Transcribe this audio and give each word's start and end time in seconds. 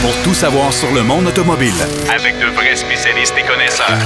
pour 0.00 0.14
tout 0.22 0.34
savoir 0.34 0.72
sur 0.72 0.92
le 0.92 1.02
monde 1.02 1.26
automobile. 1.26 1.72
Avec 2.14 2.38
de 2.38 2.46
vrais 2.46 2.76
spécialistes 2.76 3.34
et 3.38 3.42
connaisseurs. 3.42 3.98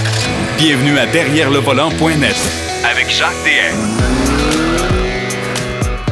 Bienvenue 0.56 0.98
à 0.98 1.06
Derrière 1.06 1.50
le 1.50 1.58
volant.net 1.58 2.36
Avec 2.90 3.10
Jacques 3.10 3.30
DM. 3.44 4.02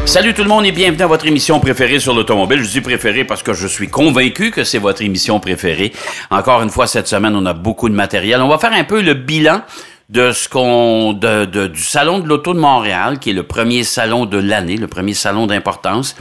Salut 0.07 0.35
tout 0.35 0.43
le 0.43 0.49
monde 0.49 0.67
et 0.67 0.73
bienvenue 0.73 1.03
à 1.03 1.07
votre 1.07 1.27
émission 1.27 1.61
préférée 1.61 2.01
sur 2.01 2.15
l'automobile. 2.15 2.63
Je 2.65 2.69
dis 2.69 2.81
préférée 2.81 3.25
parce 3.25 3.43
que 3.43 3.53
je 3.53 3.67
suis 3.69 3.89
convaincu 3.89 4.51
que 4.51 4.65
c'est 4.65 4.79
votre 4.79 5.03
émission 5.03 5.39
préférée. 5.39 5.93
Encore 6.31 6.63
une 6.63 6.71
fois, 6.71 6.87
cette 6.87 7.07
semaine, 7.07 7.37
on 7.37 7.47
a 7.47 7.53
beaucoup 7.53 7.89
de 7.89 7.95
matériel. 7.95 8.41
On 8.43 8.49
va 8.49 8.59
faire 8.59 8.73
un 8.73 8.85
peu 8.85 9.03
le 9.03 9.15
bilan 9.15 9.63
de 10.11 10.33
ce 10.33 10.49
qu'on 10.49 11.13
de, 11.13 11.45
de, 11.45 11.69
du 11.69 11.81
salon 11.83 12.19
de 12.19 12.27
l'auto 12.27 12.53
de 12.53 12.59
Montréal, 12.59 13.21
qui 13.21 13.31
est 13.31 13.35
le 13.35 13.45
premier 13.45 13.85
salon 13.85 14.27
de 14.27 14.39
l'année, 14.39 14.77
le 14.77 14.89
premier 14.89 15.15
salon 15.15 15.47
d'importance. 15.47 16.17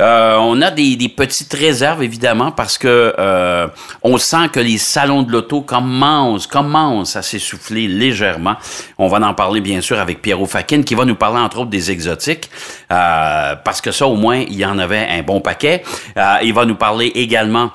Euh, 0.00 0.36
on 0.40 0.60
a 0.62 0.70
des, 0.70 0.96
des, 0.96 1.08
petites 1.08 1.52
réserves 1.52 2.02
évidemment 2.02 2.50
parce 2.50 2.78
que 2.78 3.14
euh, 3.16 3.68
on 4.02 4.18
sent 4.18 4.48
que 4.52 4.58
les 4.58 4.78
salons 4.78 5.22
de 5.22 5.30
l'auto 5.30 5.60
commencent 5.60 6.48
commencent 6.48 7.14
à 7.16 7.22
s'essouffler 7.22 7.86
légèrement. 7.86 8.56
On 8.98 9.06
va 9.08 9.24
en 9.24 9.34
parler 9.34 9.60
bien 9.60 9.80
sûr 9.80 10.00
avec 10.00 10.20
Pierrot 10.20 10.46
Fakin 10.46 10.82
qui 10.82 10.94
va 10.96 11.04
nous 11.04 11.14
parler 11.14 11.38
entre 11.38 11.60
autres 11.60 11.70
des 11.70 11.92
exotiques 11.92 12.50
euh, 12.90 13.54
parce 13.62 13.80
que 13.80 13.92
ça 13.92 14.06
au 14.06 14.16
moins 14.16 14.38
il 14.38 14.56
y 14.56 14.66
en 14.66 14.78
avait 14.78 15.06
un 15.08 15.22
bon 15.22 15.40
paquet. 15.40 15.84
Euh, 16.16 16.38
il 16.42 16.54
va 16.54 16.64
nous 16.64 16.76
parler 16.76 17.12
également 17.14 17.70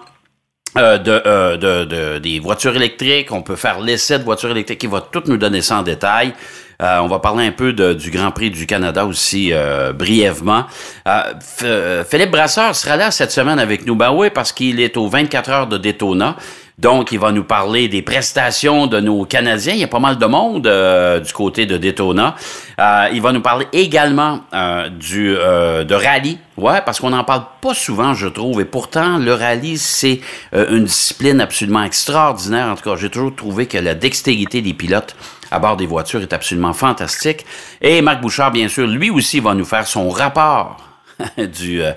euh, 0.80 0.98
de, 0.98 1.22
euh, 1.26 1.58
de, 1.58 1.86
de, 1.86 2.20
des 2.20 2.40
voitures 2.40 2.76
électriques. 2.76 3.32
On 3.32 3.42
peut 3.42 3.56
faire 3.56 3.80
l'essai 3.80 4.18
de 4.18 4.24
voitures 4.24 4.52
électriques. 4.52 4.82
Il 4.84 4.90
va 4.90 5.02
tout 5.02 5.24
nous 5.28 5.38
donner 5.38 5.62
ça 5.62 5.80
en 5.80 5.84
détail. 5.84 6.34
Euh, 6.82 7.00
on 7.00 7.08
va 7.08 7.20
parler 7.20 7.46
un 7.46 7.52
peu 7.52 7.74
de, 7.74 7.92
du 7.92 8.10
Grand 8.10 8.32
Prix 8.32 8.52
du 8.52 8.66
Canada 8.66 9.06
aussi 9.06 9.50
euh, 9.52 9.92
brièvement. 9.92 10.64
Euh, 11.08 12.04
Philippe 12.10 12.32
Brasseur 12.32 12.74
sera 12.74 12.96
là 12.96 13.12
cette 13.12 13.32
semaine 13.32 13.60
avec 13.60 13.86
nous. 13.86 13.96
Ben 13.96 14.12
oui, 14.14 14.30
parce 14.30 14.54
qu'il 14.54 14.80
est 14.80 14.96
aux 14.96 15.10
24 15.10 15.50
heures 15.50 15.68
de 15.68 15.78
Daytona. 15.78 16.38
Donc, 16.80 17.12
il 17.12 17.20
va 17.20 17.34
nous 17.34 17.44
parler 17.44 17.90
des 17.90 18.02
prestations 18.02 18.88
de 18.88 19.02
nos 19.02 19.26
Canadiens. 19.26 19.74
Il 19.74 19.80
y 19.80 19.84
a 19.84 19.88
pas 19.88 20.00
mal 20.00 20.18
de 20.18 20.26
monde 20.26 20.66
euh, 20.66 21.20
du 21.20 21.34
côté 21.34 21.66
de 21.66 21.76
Daytona. 21.76 22.38
Euh, 22.80 23.10
il 23.12 23.22
va 23.22 23.34
nous 23.34 23.42
parler 23.42 23.68
également 23.74 24.40
euh, 24.54 24.88
du 24.88 25.32
de 25.34 25.94
rallye. 25.94 26.38
Ouais, 26.56 26.82
parce 26.86 27.02
qu'on 27.02 27.10
n'en 27.10 27.26
parle 27.26 27.44
pas 27.62 27.74
souvent, 27.74 28.14
je 28.14 28.28
trouve. 28.28 28.62
Et 28.62 28.66
pourtant, 28.66 29.18
le 29.18 29.34
rallye, 29.34 29.78
c'est 29.78 30.22
une 30.54 30.86
discipline 30.86 31.42
absolument 31.42 31.84
extraordinaire. 31.84 32.68
En 32.68 32.76
tout 32.76 32.90
cas, 32.90 32.96
j'ai 32.96 33.10
toujours 33.10 33.36
trouvé 33.36 33.66
que 33.66 33.78
la 33.78 33.94
dextérité 33.94 34.62
des 34.62 34.74
pilotes 34.74 35.18
à 35.52 35.60
bord 35.60 35.76
des 35.76 35.86
voitures 35.86 36.22
est 36.22 36.32
absolument 36.32 36.74
fantastique. 36.74 37.46
Et 37.82 38.02
Marc 38.02 38.22
Bouchard, 38.22 38.52
bien 38.52 38.70
sûr, 38.70 38.88
lui 38.88 39.10
aussi 39.10 39.42
va 39.42 39.54
nous 39.54 39.66
faire 39.66 39.86
son 39.86 40.10
rapport 40.10 40.89
du, 41.38 41.82
euh, 41.82 41.92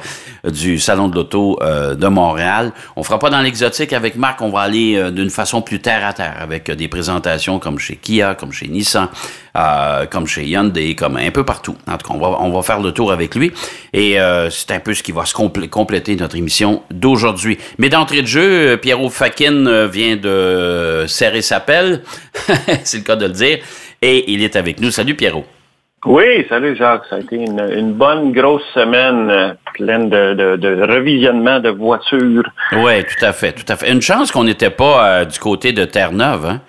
du 0.44 0.78
Salon 0.78 1.08
de 1.08 1.14
l'Auto 1.14 1.58
euh, 1.62 1.94
de 1.94 2.06
Montréal. 2.08 2.72
On 2.96 3.02
fera 3.02 3.18
pas 3.18 3.30
dans 3.30 3.40
l'exotique 3.40 3.92
avec 3.92 4.16
Marc, 4.16 4.40
on 4.40 4.50
va 4.50 4.60
aller 4.60 4.96
euh, 4.96 5.10
d'une 5.10 5.30
façon 5.30 5.62
plus 5.62 5.80
terre 5.80 6.04
à 6.06 6.12
terre 6.12 6.36
avec 6.40 6.70
des 6.70 6.88
présentations 6.88 7.58
comme 7.58 7.78
chez 7.78 7.96
Kia, 7.96 8.34
comme 8.34 8.52
chez 8.52 8.68
Nissan, 8.68 9.08
comme 10.10 10.26
chez 10.26 10.44
Hyundai, 10.44 10.94
comme 10.94 11.16
un 11.16 11.30
peu 11.30 11.44
partout. 11.44 11.76
En 11.86 11.96
tout 11.98 12.08
cas, 12.08 12.14
on 12.14 12.18
va, 12.18 12.38
on 12.40 12.50
va 12.50 12.62
faire 12.62 12.80
le 12.80 12.92
tour 12.92 13.12
avec 13.12 13.34
lui 13.34 13.52
et 13.92 14.16
c'est 14.50 14.70
un 14.70 14.80
peu 14.80 14.94
ce 14.94 15.02
qui 15.02 15.12
va 15.12 15.24
se 15.24 15.34
complé 15.34 15.68
compléter 15.68 16.16
notre 16.16 16.36
émission 16.36 16.82
d'aujourd'hui. 16.90 17.58
Mais 17.78 17.88
d'entrée 17.88 18.22
de 18.22 18.26
jeu, 18.26 18.76
Pierrot 18.78 19.10
Fakin 19.10 19.86
vient 19.86 20.16
de 20.16 21.04
serrer 21.06 21.42
sa 21.42 21.60
pelle, 21.60 22.02
c'est 22.84 22.98
le 22.98 23.04
cas 23.04 23.16
de 23.16 23.26
le 23.26 23.32
dire, 23.32 23.58
et 24.00 24.32
il 24.32 24.42
est 24.42 24.56
avec 24.56 24.80
nous. 24.80 24.90
Salut 24.90 25.14
Pierrot. 25.14 25.46
Oui, 26.05 26.45
salut 26.48 26.75
Jacques. 26.75 27.05
Ça 27.08 27.17
a 27.17 27.19
été 27.20 27.36
une, 27.36 27.61
une 27.61 27.92
bonne 27.92 28.33
grosse 28.33 28.64
semaine 28.75 29.31
euh, 29.31 29.53
pleine 29.75 30.11
de, 30.11 30.34
de, 30.34 30.56
de, 30.56 30.83
revisionnement 30.83 31.61
de 31.61 31.69
voitures. 31.69 32.42
Oui, 32.72 33.05
tout 33.05 33.25
à 33.25 33.33
fait, 33.33 33.53
tout 33.53 33.70
à 33.72 33.77
fait. 33.77 33.91
Une 33.92 34.03
chance 34.03 34.33
qu'on 34.33 34.42
n'était 34.42 34.70
pas 34.70 35.06
euh, 35.06 35.25
du 35.25 35.39
côté 35.39 35.73
de 35.73 35.84
Terre-Neuve. 35.84 36.47
Hein? 36.47 36.61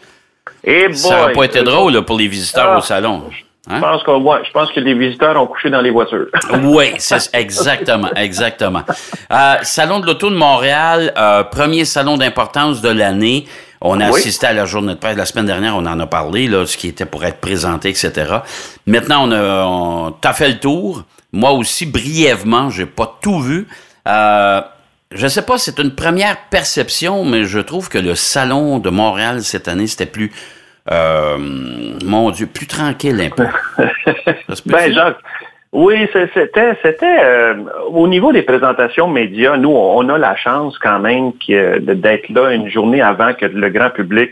Et 0.63 0.85
boy, 0.85 0.95
ça 0.95 1.17
n'aurait 1.17 1.33
pas 1.33 1.45
été 1.45 1.63
drôle 1.63 1.93
là, 1.93 2.03
pour 2.03 2.19
les 2.19 2.27
visiteurs 2.27 2.73
ah, 2.73 2.77
au 2.77 2.81
salon. 2.81 3.23
Hein? 3.67 3.75
Je 3.75 3.79
pense 3.79 4.03
qu'on 4.03 4.21
ouais, 4.21 4.39
je 4.45 4.51
pense 4.51 4.71
que 4.71 4.79
les 4.79 4.93
visiteurs 4.93 5.41
ont 5.41 5.47
couché 5.47 5.71
dans 5.71 5.81
les 5.81 5.89
voitures. 5.89 6.27
oui, 6.63 6.93
c'est 6.99 7.33
exactement, 7.33 8.09
exactement. 8.15 8.83
Euh, 9.31 9.55
salon 9.63 9.99
de 9.99 10.05
l'auto 10.05 10.29
de 10.29 10.35
Montréal, 10.35 11.11
premier 11.51 11.85
salon 11.85 12.17
d'importance 12.17 12.81
de 12.81 12.89
l'année. 12.89 13.45
On 13.85 13.99
a 13.99 14.09
oui. 14.09 14.19
assisté 14.19 14.47
à 14.47 14.53
la 14.53 14.65
journée 14.65 14.93
de 14.93 14.99
presse 14.99 15.17
la 15.17 15.25
semaine 15.25 15.45
dernière, 15.45 15.75
on 15.75 15.85
en 15.85 15.99
a 15.99 16.07
parlé, 16.07 16.47
là, 16.47 16.65
ce 16.65 16.77
qui 16.77 16.87
était 16.87 17.05
pour 17.05 17.25
être 17.25 17.39
présenté, 17.39 17.89
etc. 17.89 18.37
Maintenant, 18.87 19.27
on 19.27 19.31
a, 19.31 19.65
on, 19.65 20.11
t'as 20.11 20.31
fait 20.31 20.47
le 20.47 20.57
tour. 20.57 21.03
Moi 21.33 21.51
aussi, 21.51 21.85
brièvement, 21.85 22.69
j'ai 22.69 22.85
pas 22.85 23.19
tout 23.21 23.41
vu. 23.41 23.67
Euh, 24.07 24.61
je 25.11 25.27
sais 25.27 25.41
pas, 25.41 25.57
c'est 25.57 25.79
une 25.79 25.93
première 25.93 26.37
perception, 26.49 27.25
mais 27.25 27.43
je 27.43 27.59
trouve 27.59 27.89
que 27.89 27.97
le 27.97 28.15
salon 28.15 28.79
de 28.79 28.89
Montréal 28.89 29.43
cette 29.43 29.67
année, 29.67 29.87
c'était 29.87 30.05
plus, 30.05 30.31
euh, 30.89 31.37
mon 31.37 32.31
Dieu, 32.31 32.47
plus 32.47 32.67
tranquille 32.67 33.19
un 33.19 33.29
peu. 33.29 33.47
ben, 34.65 34.93
Jacques, 34.93 35.17
oui, 35.73 36.07
c'était 36.13 36.77
c'était 36.83 37.17
euh, 37.23 37.55
au 37.89 38.07
niveau 38.07 38.31
des 38.31 38.43
présentations 38.43 39.07
médias, 39.07 39.57
nous 39.57 39.71
on 39.71 40.07
a 40.09 40.17
la 40.19 40.35
chance 40.35 40.77
quand 40.77 40.99
même 40.99 41.31
d'être 41.47 42.29
là 42.29 42.53
une 42.53 42.69
journée 42.69 43.01
avant 43.01 43.33
que 43.33 43.47
le 43.47 43.69
grand 43.69 43.89
public 43.89 44.31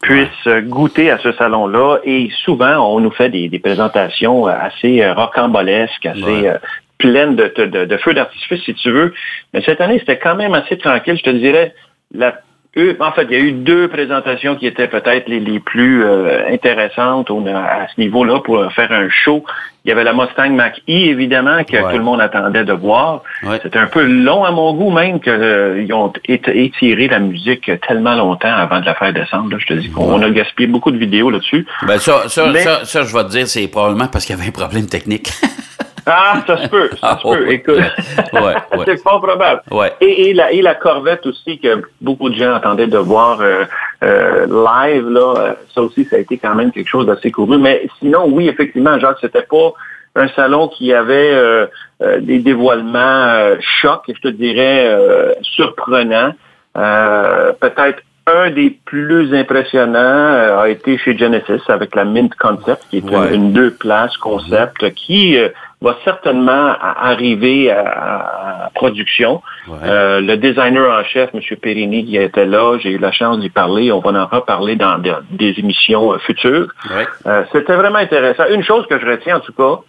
puisse 0.00 0.48
goûter 0.64 1.10
à 1.10 1.18
ce 1.18 1.32
salon-là 1.32 1.98
et 2.04 2.30
souvent 2.44 2.78
on 2.94 3.00
nous 3.00 3.10
fait 3.10 3.28
des, 3.28 3.48
des 3.48 3.58
présentations 3.58 4.46
assez 4.46 5.04
rocambolesques, 5.10 6.06
assez 6.06 6.22
ouais. 6.22 6.54
pleines 6.98 7.34
de, 7.34 7.52
de, 7.56 7.84
de 7.84 7.96
feux 7.96 8.14
d'artifice 8.14 8.62
si 8.62 8.74
tu 8.74 8.90
veux. 8.90 9.12
Mais 9.52 9.62
cette 9.62 9.80
année 9.80 9.98
c'était 9.98 10.18
quand 10.18 10.36
même 10.36 10.54
assez 10.54 10.78
tranquille, 10.78 11.18
je 11.18 11.24
te 11.24 11.30
dirais. 11.30 11.74
La 12.14 12.40
en 12.76 13.12
fait, 13.12 13.26
il 13.30 13.32
y 13.32 13.34
a 13.34 13.44
eu 13.44 13.52
deux 13.52 13.88
présentations 13.88 14.54
qui 14.54 14.66
étaient 14.66 14.86
peut-être 14.86 15.28
les, 15.28 15.40
les, 15.40 15.58
plus 15.58 16.04
euh, 16.04 16.48
intéressantes 16.48 17.28
au, 17.30 17.44
à 17.48 17.88
ce 17.94 18.00
niveau-là 18.00 18.40
pour 18.40 18.72
faire 18.72 18.92
un 18.92 19.08
show. 19.08 19.44
Il 19.84 19.88
y 19.88 19.92
avait 19.92 20.04
la 20.04 20.12
Mustang 20.12 20.50
Mach-E, 20.50 20.82
évidemment, 20.86 21.64
que 21.64 21.76
ouais. 21.76 21.90
tout 21.90 21.98
le 21.98 22.04
monde 22.04 22.20
attendait 22.20 22.64
de 22.64 22.72
voir. 22.72 23.22
Ouais. 23.42 23.58
C'était 23.62 23.78
un 23.78 23.86
peu 23.86 24.04
long 24.04 24.44
à 24.44 24.52
mon 24.52 24.72
goût, 24.74 24.90
même, 24.90 25.20
qu'ils 25.20 25.32
euh, 25.32 25.86
ont 25.92 26.12
étiré 26.28 27.08
la 27.08 27.18
musique 27.18 27.70
tellement 27.88 28.14
longtemps 28.14 28.52
avant 28.52 28.80
de 28.80 28.86
la 28.86 28.94
faire 28.94 29.12
descendre. 29.12 29.50
Là. 29.50 29.56
Je 29.58 29.66
te 29.66 29.74
dis 29.74 29.90
qu'on 29.90 30.18
ouais. 30.18 30.26
a 30.26 30.30
gaspillé 30.30 30.68
beaucoup 30.68 30.92
de 30.92 30.98
vidéos 30.98 31.30
là-dessus. 31.30 31.66
Ben 31.86 31.98
ça, 31.98 32.28
ça, 32.28 32.50
Mais... 32.52 32.60
ça, 32.60 32.84
ça, 32.84 33.02
je 33.02 33.16
vais 33.16 33.24
te 33.24 33.30
dire, 33.30 33.48
c'est 33.48 33.66
probablement 33.68 34.06
parce 34.06 34.26
qu'il 34.26 34.36
y 34.36 34.38
avait 34.38 34.48
un 34.48 34.52
problème 34.52 34.86
technique. 34.86 35.30
Ah, 36.06 36.42
ça 36.46 36.56
se 36.58 36.68
peut, 36.68 36.88
ça 36.92 36.98
Ah, 37.02 37.18
se 37.22 37.28
peut. 37.28 37.50
Écoute, 37.50 37.76
Ouais, 38.32 38.40
ouais. 38.40 38.84
c'est 38.84 38.96
fort 39.02 39.20
probable. 39.22 39.62
Ouais. 39.70 39.92
Et, 40.00 40.30
et, 40.30 40.34
la, 40.34 40.52
et 40.52 40.62
la 40.62 40.74
Corvette 40.74 41.26
aussi, 41.26 41.58
que 41.58 41.82
beaucoup 42.00 42.30
de 42.30 42.34
gens 42.34 42.54
attendaient 42.54 42.86
de 42.86 42.98
voir 42.98 43.40
euh, 43.40 43.64
euh, 44.02 44.46
live, 44.46 45.08
là, 45.08 45.34
euh, 45.36 45.52
ça 45.74 45.82
aussi, 45.82 46.04
ça 46.04 46.16
a 46.16 46.18
été 46.20 46.38
quand 46.38 46.54
même 46.54 46.72
quelque 46.72 46.88
chose 46.88 47.06
d'assez 47.06 47.30
couru. 47.30 47.58
Mais 47.58 47.86
sinon, 47.98 48.24
oui, 48.28 48.48
effectivement, 48.48 48.98
Jacques, 48.98 49.18
c'était 49.20 49.42
pas 49.42 49.72
un 50.16 50.28
salon 50.28 50.68
qui 50.68 50.92
avait 50.92 51.30
euh, 51.32 51.66
euh, 52.02 52.20
des 52.20 52.38
dévoilements 52.40 52.98
euh, 52.98 53.56
chocs, 53.80 54.04
je 54.08 54.20
te 54.20 54.28
dirais, 54.28 54.86
euh, 54.88 55.34
surprenants. 55.42 56.32
Euh, 56.76 57.52
peut-être 57.60 58.00
un 58.26 58.50
des 58.50 58.70
plus 58.84 59.34
impressionnants 59.34 59.98
euh, 59.98 60.60
a 60.60 60.68
été 60.68 60.98
chez 60.98 61.16
Genesis 61.16 61.62
avec 61.68 61.94
la 61.94 62.04
Mint 62.04 62.34
Concept, 62.36 62.84
qui 62.90 62.98
est 62.98 63.04
Ouais. 63.10 63.34
une, 63.34 63.46
une 63.46 63.52
deux 63.52 63.72
places 63.72 64.16
concept 64.18 64.92
qui 64.94 65.36
euh, 65.36 65.48
va 65.82 65.96
certainement 66.04 66.74
arriver 66.80 67.70
à, 67.70 68.70
production. 68.74 69.42
Ouais. 69.68 69.74
Euh, 69.84 70.20
le 70.20 70.36
designer 70.36 70.88
en 71.00 71.02
chef, 71.04 71.30
M. 71.34 71.40
Perini, 71.60 72.04
qui 72.04 72.16
était 72.16 72.46
là, 72.46 72.78
j'ai 72.78 72.90
eu 72.92 72.98
la 72.98 73.10
chance 73.12 73.40
d'y 73.40 73.50
parler. 73.50 73.90
On 73.90 73.98
va 74.00 74.10
en 74.22 74.26
reparler 74.26 74.76
dans 74.76 74.98
de- 74.98 75.12
des 75.30 75.54
émissions 75.58 76.16
futures. 76.20 76.68
Ouais. 76.94 77.06
Euh, 77.26 77.44
C'était 77.52 77.74
vraiment 77.74 77.98
intéressant. 77.98 78.44
Une 78.52 78.62
chose 78.62 78.86
que 78.86 78.98
je 79.00 79.06
retiens 79.06 79.36
en 79.38 79.40
tout 79.40 79.52
cas, 79.52 79.80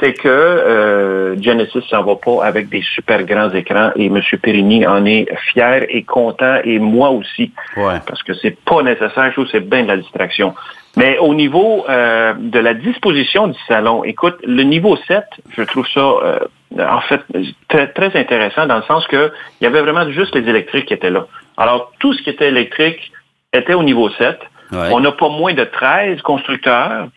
c'est 0.00 0.14
que 0.14 0.28
euh, 0.28 1.40
Genesis 1.42 1.82
s'en 1.90 2.02
va 2.02 2.16
pas 2.16 2.42
avec 2.44 2.68
des 2.70 2.82
super 2.94 3.22
grands 3.24 3.50
écrans 3.50 3.90
et 3.96 4.06
M. 4.06 4.20
Perini 4.42 4.86
en 4.86 5.04
est 5.04 5.26
fier 5.52 5.84
et 5.88 6.02
content 6.04 6.56
et 6.64 6.78
moi 6.78 7.10
aussi 7.10 7.52
Ouais. 7.76 7.98
parce 8.06 8.22
que 8.22 8.32
c'est 8.34 8.56
pas 8.64 8.82
nécessaire, 8.82 9.26
je 9.28 9.32
trouve 9.32 9.44
que 9.44 9.50
c'est 9.52 9.68
bien 9.68 9.82
de 9.82 9.88
la 9.88 9.96
distraction. 9.98 10.54
Mais 10.96 11.18
au 11.18 11.34
niveau 11.34 11.84
euh, 11.88 12.32
de 12.38 12.58
la 12.58 12.74
disposition 12.74 13.46
du 13.48 13.58
salon, 13.68 14.02
écoute, 14.04 14.36
le 14.44 14.62
niveau 14.64 14.96
7, 15.06 15.22
je 15.56 15.62
trouve 15.62 15.86
ça 15.94 16.00
euh, 16.00 16.38
en 16.78 17.00
fait 17.02 17.20
très, 17.68 17.88
très 17.88 18.18
intéressant 18.18 18.66
dans 18.66 18.76
le 18.76 18.82
sens 18.82 19.06
que 19.06 19.30
il 19.60 19.64
y 19.64 19.66
avait 19.66 19.82
vraiment 19.82 20.10
juste 20.10 20.34
les 20.34 20.48
électriques 20.48 20.86
qui 20.86 20.94
étaient 20.94 21.10
là. 21.10 21.26
Alors, 21.56 21.92
tout 22.00 22.12
ce 22.14 22.22
qui 22.22 22.30
était 22.30 22.48
électrique 22.48 23.12
était 23.52 23.74
au 23.74 23.82
niveau 23.82 24.08
7. 24.10 24.38
Ouais. 24.72 24.88
On 24.92 25.00
n'a 25.00 25.12
pas 25.12 25.28
moins 25.28 25.52
de 25.52 25.64
13 25.64 26.22
constructeurs 26.22 27.08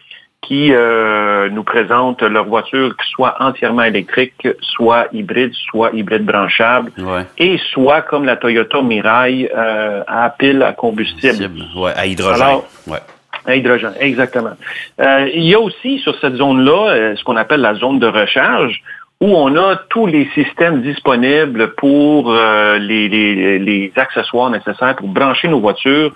qui 0.44 0.72
euh, 0.72 1.50
nous 1.50 1.64
présentent 1.64 2.22
leurs 2.22 2.46
voitures 2.46 2.96
qui 2.98 3.10
soient 3.10 3.36
entièrement 3.40 3.84
électriques, 3.84 4.48
soit 4.62 5.08
hybrides, 5.12 5.54
soit 5.72 5.92
hybrides 5.94 6.26
branchables, 6.26 6.92
Ouais. 6.98 7.26
et 7.38 7.58
soit 7.72 8.02
comme 8.02 8.26
la 8.26 8.36
Toyota 8.36 8.82
Mirai 8.82 9.50
euh, 9.56 10.04
à 10.08 10.30
pile 10.30 10.62
à 10.62 10.74
combustible. 10.74 11.50
Ouais, 11.76 11.92
à 11.96 12.06
hydrogène. 12.06 12.42
Alors, 12.42 12.68
ouais. 12.88 13.00
À 13.46 13.56
hydrogène, 13.56 13.94
exactement. 14.00 14.54
Euh, 15.02 15.30
il 15.34 15.44
y 15.44 15.54
a 15.56 15.60
aussi 15.60 16.00
sur 16.00 16.16
cette 16.20 16.36
zone-là 16.36 16.90
euh, 16.90 17.16
ce 17.16 17.24
qu'on 17.24 17.36
appelle 17.36 17.62
la 17.62 17.76
zone 17.76 18.00
de 18.00 18.08
recharge, 18.08 18.82
où 19.22 19.28
on 19.38 19.56
a 19.56 19.78
tous 19.90 20.06
les 20.06 20.28
systèmes 20.34 20.82
disponibles 20.82 21.74
pour 21.76 22.32
euh, 22.32 22.78
les, 22.78 23.92
accessoires 23.96 24.50
nécessaires 24.50 24.96
pour 24.98 25.08
brancher 25.08 25.48
nos 25.48 25.60
voitures 25.60 26.14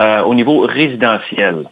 euh, 0.00 0.22
au 0.22 0.34
niveau 0.34 0.60
résidentiel. 0.60 1.66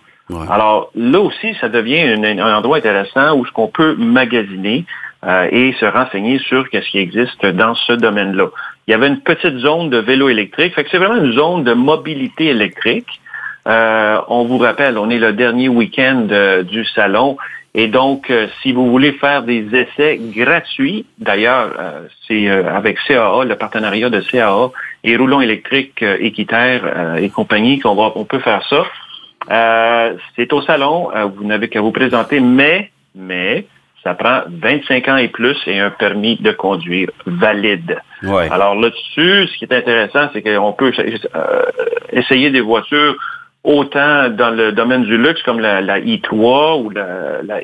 Alors 0.50 0.90
là 0.94 1.20
aussi, 1.20 1.54
ça 1.60 1.68
devient 1.68 2.00
un 2.00 2.54
endroit 2.54 2.78
intéressant 2.78 3.34
où 3.36 3.46
ce 3.46 3.52
qu'on 3.52 3.68
peut 3.68 3.94
magasiner 3.96 4.84
euh, 5.24 5.48
et 5.50 5.72
se 5.80 5.86
renseigner 5.86 6.38
sur 6.38 6.66
ce 6.72 6.78
qui 6.90 6.98
existe 6.98 7.44
dans 7.46 7.74
ce 7.74 7.94
domaine-là. 7.94 8.48
Il 8.86 8.90
y 8.90 8.94
avait 8.94 9.08
une 9.08 9.20
petite 9.20 9.58
zone 9.58 9.90
de 9.90 9.98
vélo 9.98 10.28
électrique, 10.28 10.74
fait 10.74 10.84
que 10.84 10.90
c'est 10.90 10.98
vraiment 10.98 11.22
une 11.22 11.32
zone 11.32 11.64
de 11.64 11.72
mobilité 11.72 12.46
électrique. 12.46 13.20
on 13.66 14.44
vous 14.48 14.58
rappelle, 14.58 14.96
on 14.98 15.10
est 15.10 15.18
le 15.18 15.32
dernier 15.32 15.68
week-end 15.68 16.28
du 16.62 16.84
salon 16.84 17.36
et 17.74 17.86
donc, 17.86 18.30
euh, 18.30 18.48
si 18.62 18.72
vous 18.72 18.90
voulez 18.90 19.12
faire 19.12 19.42
des 19.42 19.64
essais 19.72 20.18
gratuits, 20.18 21.04
d'ailleurs, 21.18 21.70
euh, 21.78 22.06
c'est 22.26 22.48
euh, 22.48 22.74
avec 22.74 22.98
CAA, 23.06 23.44
le 23.44 23.56
partenariat 23.56 24.10
de 24.10 24.20
CAA 24.20 24.70
et 25.04 25.16
Roulons 25.16 25.40
électriques 25.40 26.02
Équiterre 26.02 27.16
et 27.18 27.28
compagnie 27.28 27.78
qu'on 27.78 27.94
va, 27.94 28.10
on 28.16 28.24
peut 28.24 28.40
faire 28.40 28.66
ça. 28.68 28.84
C'est 29.48 30.52
au 30.52 30.62
salon, 30.62 31.10
vous 31.36 31.44
n'avez 31.44 31.68
qu'à 31.68 31.80
vous 31.80 31.92
présenter, 31.92 32.40
mais, 32.40 32.90
mais, 33.14 33.66
ça 34.04 34.14
prend 34.14 34.42
25 34.48 35.08
ans 35.08 35.16
et 35.16 35.28
plus 35.28 35.56
et 35.66 35.80
un 35.80 35.90
permis 35.90 36.36
de 36.36 36.52
conduire 36.52 37.10
valide. 37.26 37.98
Alors 38.50 38.74
là-dessus, 38.74 39.48
ce 39.48 39.58
qui 39.58 39.64
est 39.64 39.74
intéressant, 39.74 40.28
c'est 40.32 40.42
qu'on 40.42 40.72
peut 40.72 40.92
essayer 42.12 42.50
des 42.50 42.60
voitures 42.60 43.16
autant 43.64 44.30
dans 44.30 44.50
le 44.50 44.72
domaine 44.72 45.04
du 45.04 45.18
luxe 45.18 45.42
comme 45.42 45.60
la, 45.60 46.00
i3 46.00 46.82
ou 46.82 46.90
la, 46.90 47.60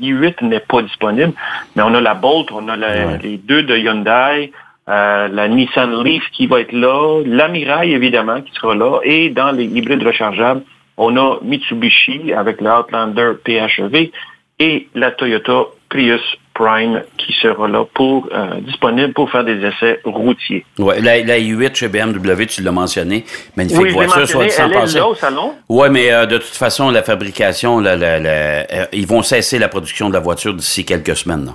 i8 0.00 0.44
n'est 0.44 0.60
pas 0.60 0.82
disponible, 0.82 1.32
mais 1.74 1.82
on 1.82 1.94
a 1.94 2.00
la 2.00 2.14
Bolt, 2.14 2.50
on 2.52 2.68
a 2.68 2.76
les 3.16 3.38
deux 3.38 3.62
de 3.62 3.76
Hyundai, 3.76 4.52
euh, 4.88 5.28
la 5.28 5.48
Nissan 5.48 6.02
Leaf 6.02 6.22
qui 6.32 6.46
va 6.46 6.60
être 6.60 6.72
là, 6.72 7.22
l'Amirai 7.24 7.90
évidemment 7.90 8.40
qui 8.40 8.52
sera 8.52 8.74
là, 8.74 9.00
et 9.02 9.30
dans 9.30 9.50
les 9.50 9.64
hybrides 9.64 10.02
rechargeables, 10.02 10.62
on 11.00 11.16
a 11.16 11.38
Mitsubishi 11.42 12.32
avec 12.34 12.60
le 12.60 12.70
Outlander 12.70 13.32
PHEV 13.42 14.10
et 14.58 14.88
la 14.94 15.10
Toyota 15.10 15.64
Prius 15.88 16.20
Prime 16.52 17.02
qui 17.16 17.32
sera 17.40 17.66
là 17.68 17.86
pour 17.94 18.28
euh, 18.32 18.60
disponible 18.60 19.14
pour 19.14 19.30
faire 19.30 19.42
des 19.42 19.64
essais 19.64 19.98
routiers. 20.04 20.66
Oui, 20.78 21.00
la, 21.00 21.18
i8 21.18 21.74
chez 21.74 21.88
BMW, 21.88 22.44
tu 22.46 22.62
l'as 22.62 22.70
mentionné. 22.70 23.24
Magnifique 23.56 23.80
oui, 23.82 23.92
voiture, 23.92 24.28
soit 24.28 24.44
dit 24.44 24.50
est 24.50 24.94
là 24.94 25.08
au 25.08 25.14
salon. 25.14 25.54
Oui, 25.70 25.88
mais 25.90 26.12
euh, 26.12 26.26
de 26.26 26.36
toute 26.36 26.48
façon, 26.48 26.90
la 26.90 27.02
fabrication, 27.02 27.82
euh, 27.82 28.64
ils 28.92 29.06
vont 29.06 29.22
cesser 29.22 29.58
la 29.58 29.68
production 29.68 30.10
de 30.10 30.14
la 30.14 30.20
voiture 30.20 30.52
d'ici 30.52 30.84
quelques 30.84 31.16
semaines. 31.16 31.54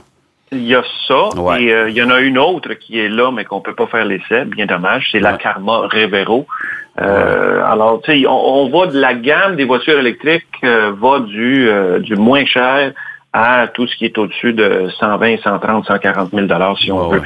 Il 0.56 0.68
y 0.68 0.76
a 0.76 0.84
ça. 1.08 1.30
Et 1.60 1.74
il 1.90 1.94
y 1.94 2.02
en 2.02 2.10
a 2.10 2.20
une 2.20 2.38
autre 2.38 2.74
qui 2.74 3.00
est 3.00 3.10
là, 3.10 3.32
mais 3.32 3.46
qu'on 3.46 3.58
ne 3.58 3.64
peut 3.64 3.76
pas 3.76 3.88
faire 3.88 4.06
l'essai, 4.06 4.46
bien 4.46 4.66
dommage. 4.66 5.10
C'est 5.12 5.20
la 5.20 5.34
Karma 5.34 5.88
Revero. 5.92 6.48
alors, 6.98 8.02
tu 8.04 8.12
sais, 8.12 8.28
on, 8.28 8.70
va 8.70 8.88
de 8.88 9.00
la 9.00 9.14
gamme 9.14 9.56
des 9.56 9.66
voitures 9.66 10.00
électriques, 10.00 10.64
va 10.64 11.20
du, 11.20 11.70
du 12.00 12.16
moins 12.16 12.46
cher 12.46 12.94
à 13.38 13.68
tout 13.68 13.86
ce 13.86 13.98
qui 13.98 14.06
est 14.06 14.18
au-dessus 14.18 14.54
de 14.54 14.88
120, 14.98 15.42
130, 15.44 15.86
140 15.86 16.32
000 16.32 16.48
dollars 16.48 16.78
si 16.78 16.90
on 16.90 17.10
veut. 17.10 17.22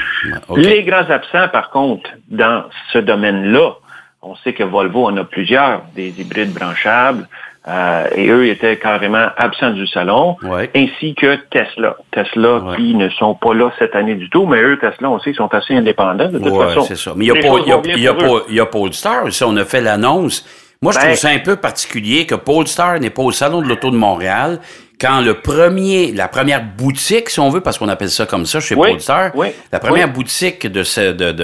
Les 0.56 0.84
grands 0.84 1.08
absents, 1.08 1.48
par 1.50 1.70
contre, 1.70 2.10
dans 2.30 2.64
ce 2.92 2.98
domaine-là, 2.98 3.76
on 4.22 4.36
sait 4.38 4.54
que 4.54 4.64
Volvo 4.64 5.06
en 5.06 5.18
a 5.18 5.24
plusieurs, 5.24 5.84
des 5.96 6.14
hybrides 6.20 6.54
branchables, 6.54 7.28
euh, 7.68 8.08
et 8.16 8.30
eux 8.30 8.48
étaient 8.48 8.78
carrément 8.78 9.28
absents 9.38 9.72
du 9.72 9.86
salon, 9.86 10.38
ainsi 10.76 11.14
que 11.14 11.36
Tesla. 11.52 11.98
Tesla 12.12 12.62
qui 12.76 12.96
ne 12.96 13.10
sont 13.10 13.36
pas 13.36 13.54
là 13.54 13.72
cette 13.78 13.96
année 13.96 14.16
du 14.16 14.30
tout, 14.30 14.46
mais 14.46 14.62
eux, 14.62 14.78
Tesla 14.80 15.10
aussi, 15.10 15.34
sont 15.34 15.54
assez 15.54 15.76
indépendants 15.76 16.30
de 16.30 16.40
toute 16.40 16.56
façon. 16.56 16.82
c'est 16.84 16.96
ça. 16.96 17.14
Mais 17.16 17.26
il 17.26 18.54
y 18.54 18.60
a, 18.60 18.66
Polestar, 18.66 19.32
ça, 19.32 19.48
on 19.48 19.58
a 19.58 19.66
fait 19.66 19.82
l'annonce. 19.82 20.46
Moi, 20.82 20.94
je 20.94 20.98
trouve 20.98 21.10
ben 21.10 21.16
ça 21.18 21.30
un 21.30 21.40
peu 21.40 21.58
particulier 21.58 22.26
que 22.26 22.36
Polestar 22.36 23.00
n'est 23.02 23.10
pas 23.10 23.22
au 23.22 23.32
Salon 23.32 23.62
de 23.62 23.68
l'Auto 23.68 23.92
de 23.92 23.98
Montréal 23.98 24.60
quand 25.00 25.22
le 25.22 25.36
premier, 25.36 26.12
la 26.12 26.28
première 26.28 26.64
boutique, 26.64 27.30
si 27.30 27.40
on 27.40 27.50
veut, 27.50 27.62
parce 27.62 27.78
qu'on 27.78 27.88
appelle 27.88 28.10
ça 28.10 28.26
comme 28.26 28.46
ça 28.46 28.60
chez 28.60 28.76
oui, 28.76 28.90
Polestar, 28.90 29.32
la 29.72 29.80
première 29.80 30.12
boutique 30.12 30.68
de, 30.68 30.82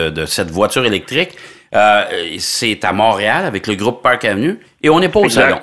de, 0.10 0.25
cette 0.25 0.51
voiture 0.51 0.86
électrique, 0.86 1.31
euh, 1.75 2.04
c'est 2.39 2.83
à 2.86 2.94
Montréal 2.94 3.45
avec 3.45 3.68
le 3.68 3.75
groupe 3.75 4.01
Park 4.01 4.25
Avenue 4.25 4.60
et 4.81 4.89
on 4.89 5.00
n'est 5.00 5.10
pas 5.10 5.19
au 5.19 5.30
salon. 5.30 5.60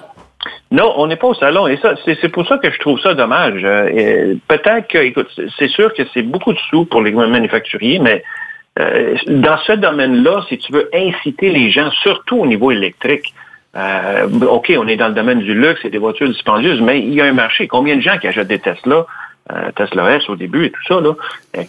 Non, 0.71 0.95
on 0.97 1.07
n'est 1.07 1.17
pas 1.17 1.29
au 1.29 1.35
salon. 1.35 1.67
Et 1.67 1.77
ça, 1.77 1.95
c'est 2.05 2.29
pour 2.31 2.47
ça 2.49 2.59
que 2.59 2.71
je 2.71 2.79
trouve 2.79 2.99
ça 3.01 3.15
dommage. 3.15 3.61
Euh, 3.63 4.35
peut-être 4.49 4.89
que, 4.89 4.99
écoute, 4.99 5.29
c'est 5.59 5.69
sûr 5.69 5.93
que 5.93 6.03
c'est 6.15 6.23
beaucoup 6.23 6.53
de 6.53 6.59
sous 6.71 6.87
pour 6.87 7.03
les 7.03 7.13
manufacturiers, 7.13 7.99
mais 7.99 8.25
euh, 8.79 9.17
dans 9.27 9.59
ce 9.59 9.73
domaine-là, 9.73 10.45
si 10.49 10.59
tu 10.59 10.73
veux 10.73 10.89
inciter 10.95 11.51
les 11.51 11.71
gens, 11.71 11.91
surtout 12.03 12.39
au 12.39 12.47
niveau 12.47 12.71
électrique, 12.71 13.35
euh, 13.77 14.27
OK, 14.49 14.73
on 14.77 14.89
est 14.89 14.97
dans 14.97 15.09
le 15.09 15.15
domaine 15.15 15.41
du 15.41 15.55
luxe 15.55 15.85
et 15.85 15.91
des 15.91 15.99
voitures 15.99 16.29
dispendieuses, 16.29 16.81
mais 16.81 17.01
il 17.01 17.13
y 17.13 17.21
a 17.21 17.27
un 17.27 17.33
marché. 17.33 17.69
Combien 17.69 17.97
de 17.97 18.01
gens 18.01 18.19
qui 18.19 18.27
achètent 18.27 18.49
des 18.49 18.59
Tesla, 18.59 19.07
Tesla 19.77 20.17
S 20.17 20.29
au 20.31 20.37
début 20.37 20.67
et 20.67 20.71
tout 20.71 20.83
ça, 20.89 21.01
là, 21.01 21.13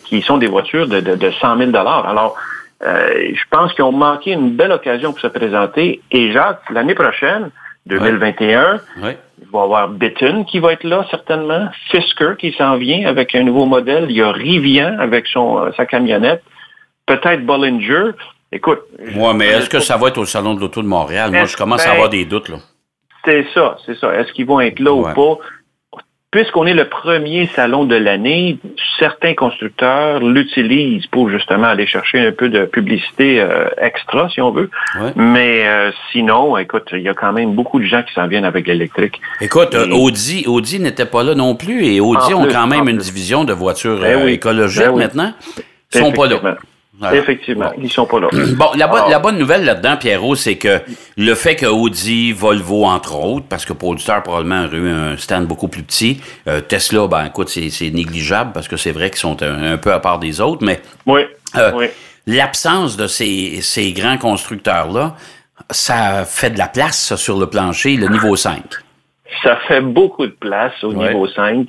qui 0.05 0.21
sont 0.21 0.37
des 0.37 0.47
voitures 0.47 0.87
de, 0.87 1.01
de, 1.01 1.15
de 1.15 1.31
100 1.31 1.57
000 1.57 1.75
Alors, 1.75 2.37
je 2.83 3.43
pense 3.49 3.73
qu'ils 3.73 3.83
ont 3.83 3.91
manqué 3.91 4.31
une 4.31 4.51
belle 4.51 4.71
occasion 4.71 5.11
pour 5.11 5.21
se 5.21 5.27
présenter. 5.27 6.01
Et 6.11 6.31
Jacques, 6.31 6.69
l'année 6.69 6.95
prochaine, 6.95 7.49
2021, 7.85 8.79
il 8.97 9.01
va 9.01 9.11
y 9.11 9.61
avoir 9.61 9.89
Bitton 9.89 10.45
qui 10.45 10.59
va 10.59 10.73
être 10.73 10.83
là 10.83 11.05
certainement, 11.09 11.69
Fisker 11.91 12.35
qui 12.37 12.53
s'en 12.53 12.77
vient 12.77 13.07
avec 13.07 13.35
un 13.35 13.43
nouveau 13.43 13.65
modèle, 13.65 14.05
il 14.09 14.17
y 14.17 14.21
a 14.21 14.31
Rivian 14.31 14.97
avec 14.99 15.27
son 15.27 15.71
sa 15.73 15.85
camionnette, 15.85 16.43
peut-être 17.05 17.45
Bollinger. 17.45 18.11
Écoute. 18.51 18.81
Moi, 19.15 19.33
mais 19.33 19.47
est-ce 19.47 19.69
que 19.69 19.79
ça 19.79 19.97
va 19.97 20.09
être 20.09 20.19
au 20.19 20.25
Salon 20.25 20.53
de 20.53 20.59
l'Auto 20.59 20.81
de 20.81 20.87
Montréal? 20.87 21.31
Moi, 21.31 21.45
je 21.45 21.57
commence 21.57 21.85
à 21.87 21.91
avoir 21.91 22.09
des 22.09 22.25
doutes, 22.25 22.49
là. 22.49 22.57
C'est 23.25 23.45
ça, 23.53 23.77
c'est 23.85 23.97
ça. 23.97 24.13
Est-ce 24.13 24.33
qu'ils 24.33 24.45
vont 24.45 24.59
être 24.59 24.79
là 24.79 24.91
ou 24.91 25.03
pas? 25.03 25.37
Puisqu'on 26.33 26.65
est 26.65 26.73
le 26.73 26.89
premier 26.89 27.47
salon 27.55 27.83
de 27.83 27.95
l'année, 27.95 28.57
certains 28.97 29.35
constructeurs 29.35 30.19
l'utilisent 30.19 31.05
pour 31.05 31.29
justement 31.29 31.67
aller 31.67 31.85
chercher 31.85 32.25
un 32.25 32.31
peu 32.31 32.49
de 32.49 32.65
publicité 32.65 33.39
euh, 33.39 33.67
extra, 33.77 34.27
si 34.29 34.41
on 34.41 34.49
veut. 34.49 34.71
Mais 35.15 35.67
euh, 35.67 35.91
sinon, 36.11 36.57
écoute, 36.57 36.89
il 36.91 37.03
y 37.03 37.07
a 37.07 37.13
quand 37.13 37.33
même 37.33 37.53
beaucoup 37.53 37.79
de 37.79 37.85
gens 37.85 38.01
qui 38.01 38.15
s'en 38.15 38.25
viennent 38.25 38.45
avec 38.45 38.65
l'électrique. 38.65 39.21
Écoute, 39.41 39.75
euh, 39.75 39.91
Audi, 39.91 40.45
Audi 40.47 40.79
n'était 40.79 41.05
pas 41.05 41.21
là 41.21 41.35
non 41.35 41.53
plus 41.53 41.85
et 41.85 42.01
Audi 42.01 42.33
ont 42.33 42.47
quand 42.47 42.65
même 42.65 42.89
une 42.89 42.97
division 42.97 43.43
de 43.43 43.53
voitures 43.53 43.99
ben 43.99 44.27
écologiques 44.27 44.85
ben 44.85 44.95
maintenant. 44.95 45.33
Ils 45.93 45.99
sont 45.99 46.11
pas 46.13 46.25
là. 46.25 46.57
Effectivement, 47.11 47.71
ils 47.81 47.91
sont 47.91 48.05
pas 48.05 48.19
là. 48.19 48.29
Bon, 48.55 48.71
la, 48.75 49.19
bonne, 49.19 49.37
nouvelle 49.37 49.65
là-dedans, 49.65 49.97
Pierrot, 49.97 50.35
c'est 50.35 50.57
que 50.57 50.79
le 51.17 51.33
fait 51.33 51.55
que 51.55 51.65
Audi, 51.65 52.31
Volvo, 52.31 52.85
entre 52.85 53.15
autres, 53.15 53.47
parce 53.49 53.65
que 53.65 53.73
Polestar 53.73 54.21
probablement 54.21 54.65
aurait 54.65 54.77
eu 54.77 54.89
un 54.89 55.17
stand 55.17 55.47
beaucoup 55.47 55.67
plus 55.67 55.83
petit, 55.83 56.21
euh, 56.47 56.61
Tesla, 56.61 57.07
ben 57.07 57.25
écoute, 57.25 57.49
c'est 57.49 57.89
négligeable 57.89 58.51
parce 58.53 58.67
que 58.67 58.77
c'est 58.77 58.91
vrai 58.91 59.09
qu'ils 59.09 59.19
sont 59.19 59.41
un, 59.41 59.77
peu 59.77 59.91
à 59.91 59.99
part 59.99 60.19
des 60.19 60.39
autres, 60.39 60.63
mais 60.63 60.81
euh, 61.57 61.87
l'absence 62.27 62.95
de 62.95 63.07
ces, 63.07 63.59
ces 63.61 63.91
grands 63.91 64.17
constructeurs-là, 64.17 65.15
ça 65.71 66.25
fait 66.25 66.51
de 66.51 66.57
la 66.57 66.67
place 66.67 67.15
sur 67.15 67.39
le 67.39 67.47
plancher, 67.47 67.95
le 67.95 68.07
niveau 68.07 68.35
5. 68.35 68.61
Ça 69.41 69.57
fait 69.67 69.81
beaucoup 69.81 70.27
de 70.27 70.31
place 70.31 70.83
au 70.83 70.93
niveau 70.93 71.27
5. 71.27 71.67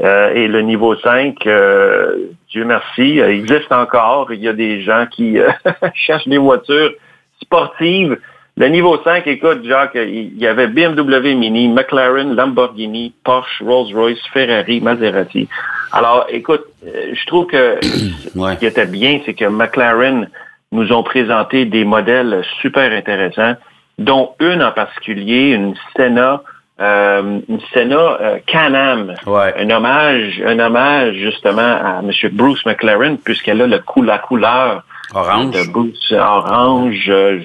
Euh, 0.00 0.32
et 0.34 0.48
le 0.48 0.62
niveau 0.62 0.96
5, 0.96 1.46
euh, 1.46 2.28
Dieu 2.50 2.64
merci, 2.64 3.16
il 3.16 3.20
existe 3.20 3.70
encore. 3.70 4.32
Il 4.32 4.40
y 4.40 4.48
a 4.48 4.52
des 4.52 4.82
gens 4.82 5.06
qui 5.10 5.38
euh, 5.38 5.50
cherchent 5.94 6.28
des 6.28 6.38
voitures 6.38 6.92
sportives. 7.40 8.18
Le 8.56 8.68
niveau 8.68 8.98
5, 9.02 9.26
écoute, 9.26 9.64
Jacques, 9.64 9.94
il 9.94 10.36
y 10.38 10.46
avait 10.46 10.66
BMW 10.66 11.34
Mini, 11.34 11.68
McLaren, 11.68 12.34
Lamborghini, 12.34 13.14
Porsche, 13.24 13.62
Rolls-Royce, 13.62 14.20
Ferrari, 14.32 14.80
Maserati. 14.80 15.48
Alors, 15.90 16.26
écoute, 16.28 16.64
je 16.84 17.26
trouve 17.26 17.46
que 17.46 17.78
ce 17.82 18.58
qui 18.58 18.66
était 18.66 18.86
bien, 18.86 19.20
c'est 19.24 19.34
que 19.34 19.46
McLaren 19.46 20.28
nous 20.70 20.92
ont 20.92 21.02
présenté 21.02 21.64
des 21.64 21.84
modèles 21.84 22.42
super 22.60 22.92
intéressants, 22.92 23.54
dont 23.98 24.32
une 24.40 24.62
en 24.62 24.72
particulier, 24.72 25.52
une 25.52 25.74
Senna 25.96 26.42
euh, 26.80 27.40
Senna 27.72 27.96
euh, 27.96 28.38
Can-Am, 28.46 29.14
un 29.26 29.70
hommage, 29.70 30.42
un 30.44 30.58
hommage 30.58 31.14
justement 31.14 31.60
à 31.60 32.00
M. 32.02 32.10
Bruce 32.32 32.64
McLaren 32.64 33.18
puisqu'elle 33.18 33.60
a 33.60 33.66
le 33.66 33.82
la 34.04 34.18
couleur 34.18 34.82
orange, 35.14 35.54
de 35.54 35.70
Bruce 35.70 36.12
orange, 36.12 37.06
euh, 37.08 37.40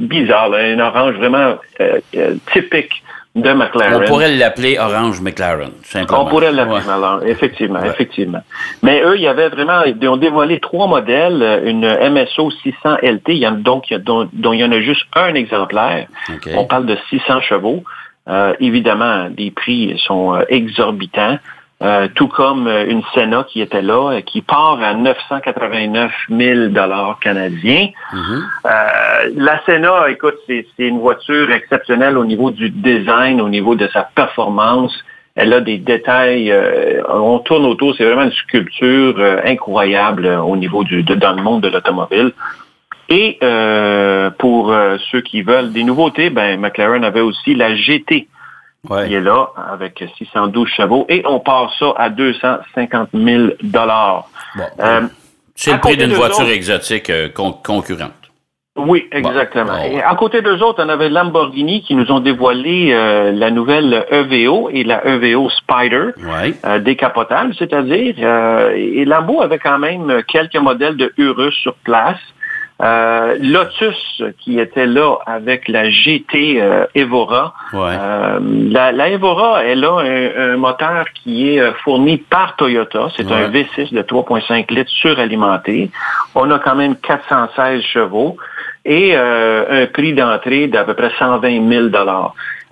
bizarre, 0.00 0.52
un 0.54 0.78
orange 0.80 1.14
vraiment 1.14 1.56
typique 2.52 3.02
de 3.34 3.52
McLaren. 3.52 4.02
On 4.02 4.06
pourrait 4.06 4.34
l'appeler 4.34 4.78
Orange 4.78 5.20
McLaren, 5.20 5.70
simplement. 5.82 6.22
On 6.22 6.26
pourrait 6.26 6.52
l'appeler 6.52 6.76
ouais. 6.76 7.30
effectivement, 7.30 7.82
effectivement. 7.82 8.42
Mais 8.82 9.02
eux, 9.02 9.16
il 9.16 9.22
y 9.22 9.28
avait 9.28 9.48
vraiment, 9.48 9.82
ils 9.82 10.08
ont 10.08 10.16
dévoilé 10.16 10.60
trois 10.60 10.86
modèles, 10.86 11.62
une 11.64 11.86
MSO 11.86 12.50
600 12.50 12.98
LT, 13.02 13.28
il 13.28 13.34
y 13.38 13.46
en, 13.46 13.52
donc, 13.52 13.92
dont, 13.92 14.28
dont, 14.32 14.52
il 14.52 14.60
y 14.60 14.64
en 14.64 14.72
a 14.72 14.80
juste 14.80 15.02
un 15.14 15.34
exemplaire. 15.34 16.06
On 16.54 16.64
parle 16.64 16.86
de 16.86 16.96
600 17.10 17.40
chevaux. 17.40 17.82
Euh, 18.28 18.54
évidemment, 18.60 19.28
les 19.36 19.50
prix 19.50 20.00
sont 20.06 20.34
euh, 20.34 20.44
exorbitants. 20.48 21.38
euh, 21.82 22.08
tout 22.14 22.28
comme 22.28 22.66
euh, 22.66 22.86
une 22.86 23.02
Senna 23.14 23.44
qui 23.44 23.60
était 23.60 23.82
là, 23.82 24.12
euh, 24.12 24.20
qui 24.20 24.40
part 24.40 24.80
à 24.80 24.94
989 24.94 26.12
000 26.30 26.68
dollars 26.68 27.18
canadiens. 27.20 27.88
Mm-hmm. 28.12 29.34
la 29.36 29.60
Senna, 29.66 30.08
écoute, 30.08 30.36
c'est 30.46 30.66
une 30.78 31.00
voiture 31.00 31.50
exceptionnelle 31.50 32.16
au 32.16 32.24
niveau 32.24 32.50
du 32.50 32.70
design, 32.70 33.40
au 33.40 33.48
niveau 33.48 33.74
de 33.74 33.88
sa 33.88 34.02
performance. 34.02 34.92
Elle 35.34 35.52
a 35.52 35.60
des 35.60 35.78
détails, 35.78 36.54
on 37.08 37.40
tourne 37.40 37.64
autour, 37.64 37.96
c'est 37.96 38.04
vraiment 38.04 38.22
une 38.22 38.30
sculpture 38.30 39.16
incroyable 39.44 40.26
au 40.28 40.56
niveau 40.56 40.84
du, 40.84 41.02
de, 41.02 41.16
dans 41.16 41.32
le 41.32 41.42
monde 41.42 41.62
de 41.62 41.68
l'automobile. 41.68 42.30
Et 43.16 43.38
pour 44.38 44.74
ceux 45.10 45.20
qui 45.20 45.42
veulent 45.42 45.72
des 45.72 45.84
nouveautés, 45.84 46.30
ben 46.30 46.58
McLaren 46.58 47.04
avait 47.04 47.20
aussi 47.20 47.54
la 47.54 47.76
GT 47.76 48.28
il 49.06 49.14
est 49.14 49.20
là 49.20 49.48
avec 49.72 50.04
612 50.18 50.68
chevaux 50.68 51.06
et 51.08 51.22
on 51.26 51.40
part 51.40 51.72
ça 51.78 51.94
à 51.96 52.10
250 52.10 53.08
000 53.14 53.44
dollars. 53.62 54.28
Euh, 54.80 55.02
c'est 55.54 55.72
le 55.72 55.78
prix 55.78 55.96
d'une 55.96 56.12
voiture 56.12 56.48
exotique 56.48 57.10
euh, 57.10 57.28
concurrente. 57.28 58.12
Oui, 58.76 59.06
exactement. 59.12 59.78
Et 59.84 60.02
à 60.02 60.16
côté 60.16 60.42
d'eux 60.42 60.60
autres, 60.60 60.84
on 60.84 60.88
avait 60.88 61.08
Lamborghini 61.08 61.82
qui 61.82 61.94
nous 61.94 62.10
ont 62.10 62.18
dévoilé 62.18 62.92
euh, 62.92 63.30
la 63.30 63.52
nouvelle 63.52 64.04
EVO 64.10 64.68
et 64.68 64.82
la 64.82 65.06
EVO 65.06 65.48
Spider 65.50 66.08
décapotable, 66.80 67.54
c'est-à-dire, 67.56 68.16
et 68.74 69.04
Lambo 69.04 69.42
avait 69.42 69.60
quand 69.60 69.78
même 69.78 70.24
quelques 70.26 70.56
modèles 70.56 70.96
de 70.96 71.12
Urus 71.18 71.54
sur 71.54 71.74
place. 71.76 72.18
Euh, 72.82 73.36
Lotus, 73.40 74.22
qui 74.40 74.58
était 74.58 74.86
là 74.86 75.18
avec 75.26 75.68
la 75.68 75.90
GT 75.90 76.60
euh, 76.60 76.86
Evora. 76.96 77.54
Euh, 77.72 78.40
la, 78.42 79.10
Evora, 79.10 79.62
elle 79.64 79.84
a 79.84 79.98
un, 79.98 80.56
moteur 80.56 81.04
qui 81.14 81.50
est 81.50 81.72
fourni 81.84 82.18
par 82.18 82.56
Toyota. 82.56 83.08
C'est 83.16 83.30
un 83.30 83.48
V6 83.48 83.94
de 83.94 84.02
3,5 84.02 84.74
litres 84.74 84.90
suralimenté. 84.90 85.90
On 86.34 86.50
a 86.50 86.58
quand 86.58 86.74
même 86.74 86.96
416 86.96 87.80
chevaux 87.82 88.36
et 88.84 89.16
un 89.16 89.86
prix 89.86 90.12
d'entrée 90.12 90.66
d'à 90.66 90.84
peu 90.84 90.94
près 90.94 91.10
120 91.16 91.68
000 91.68 91.88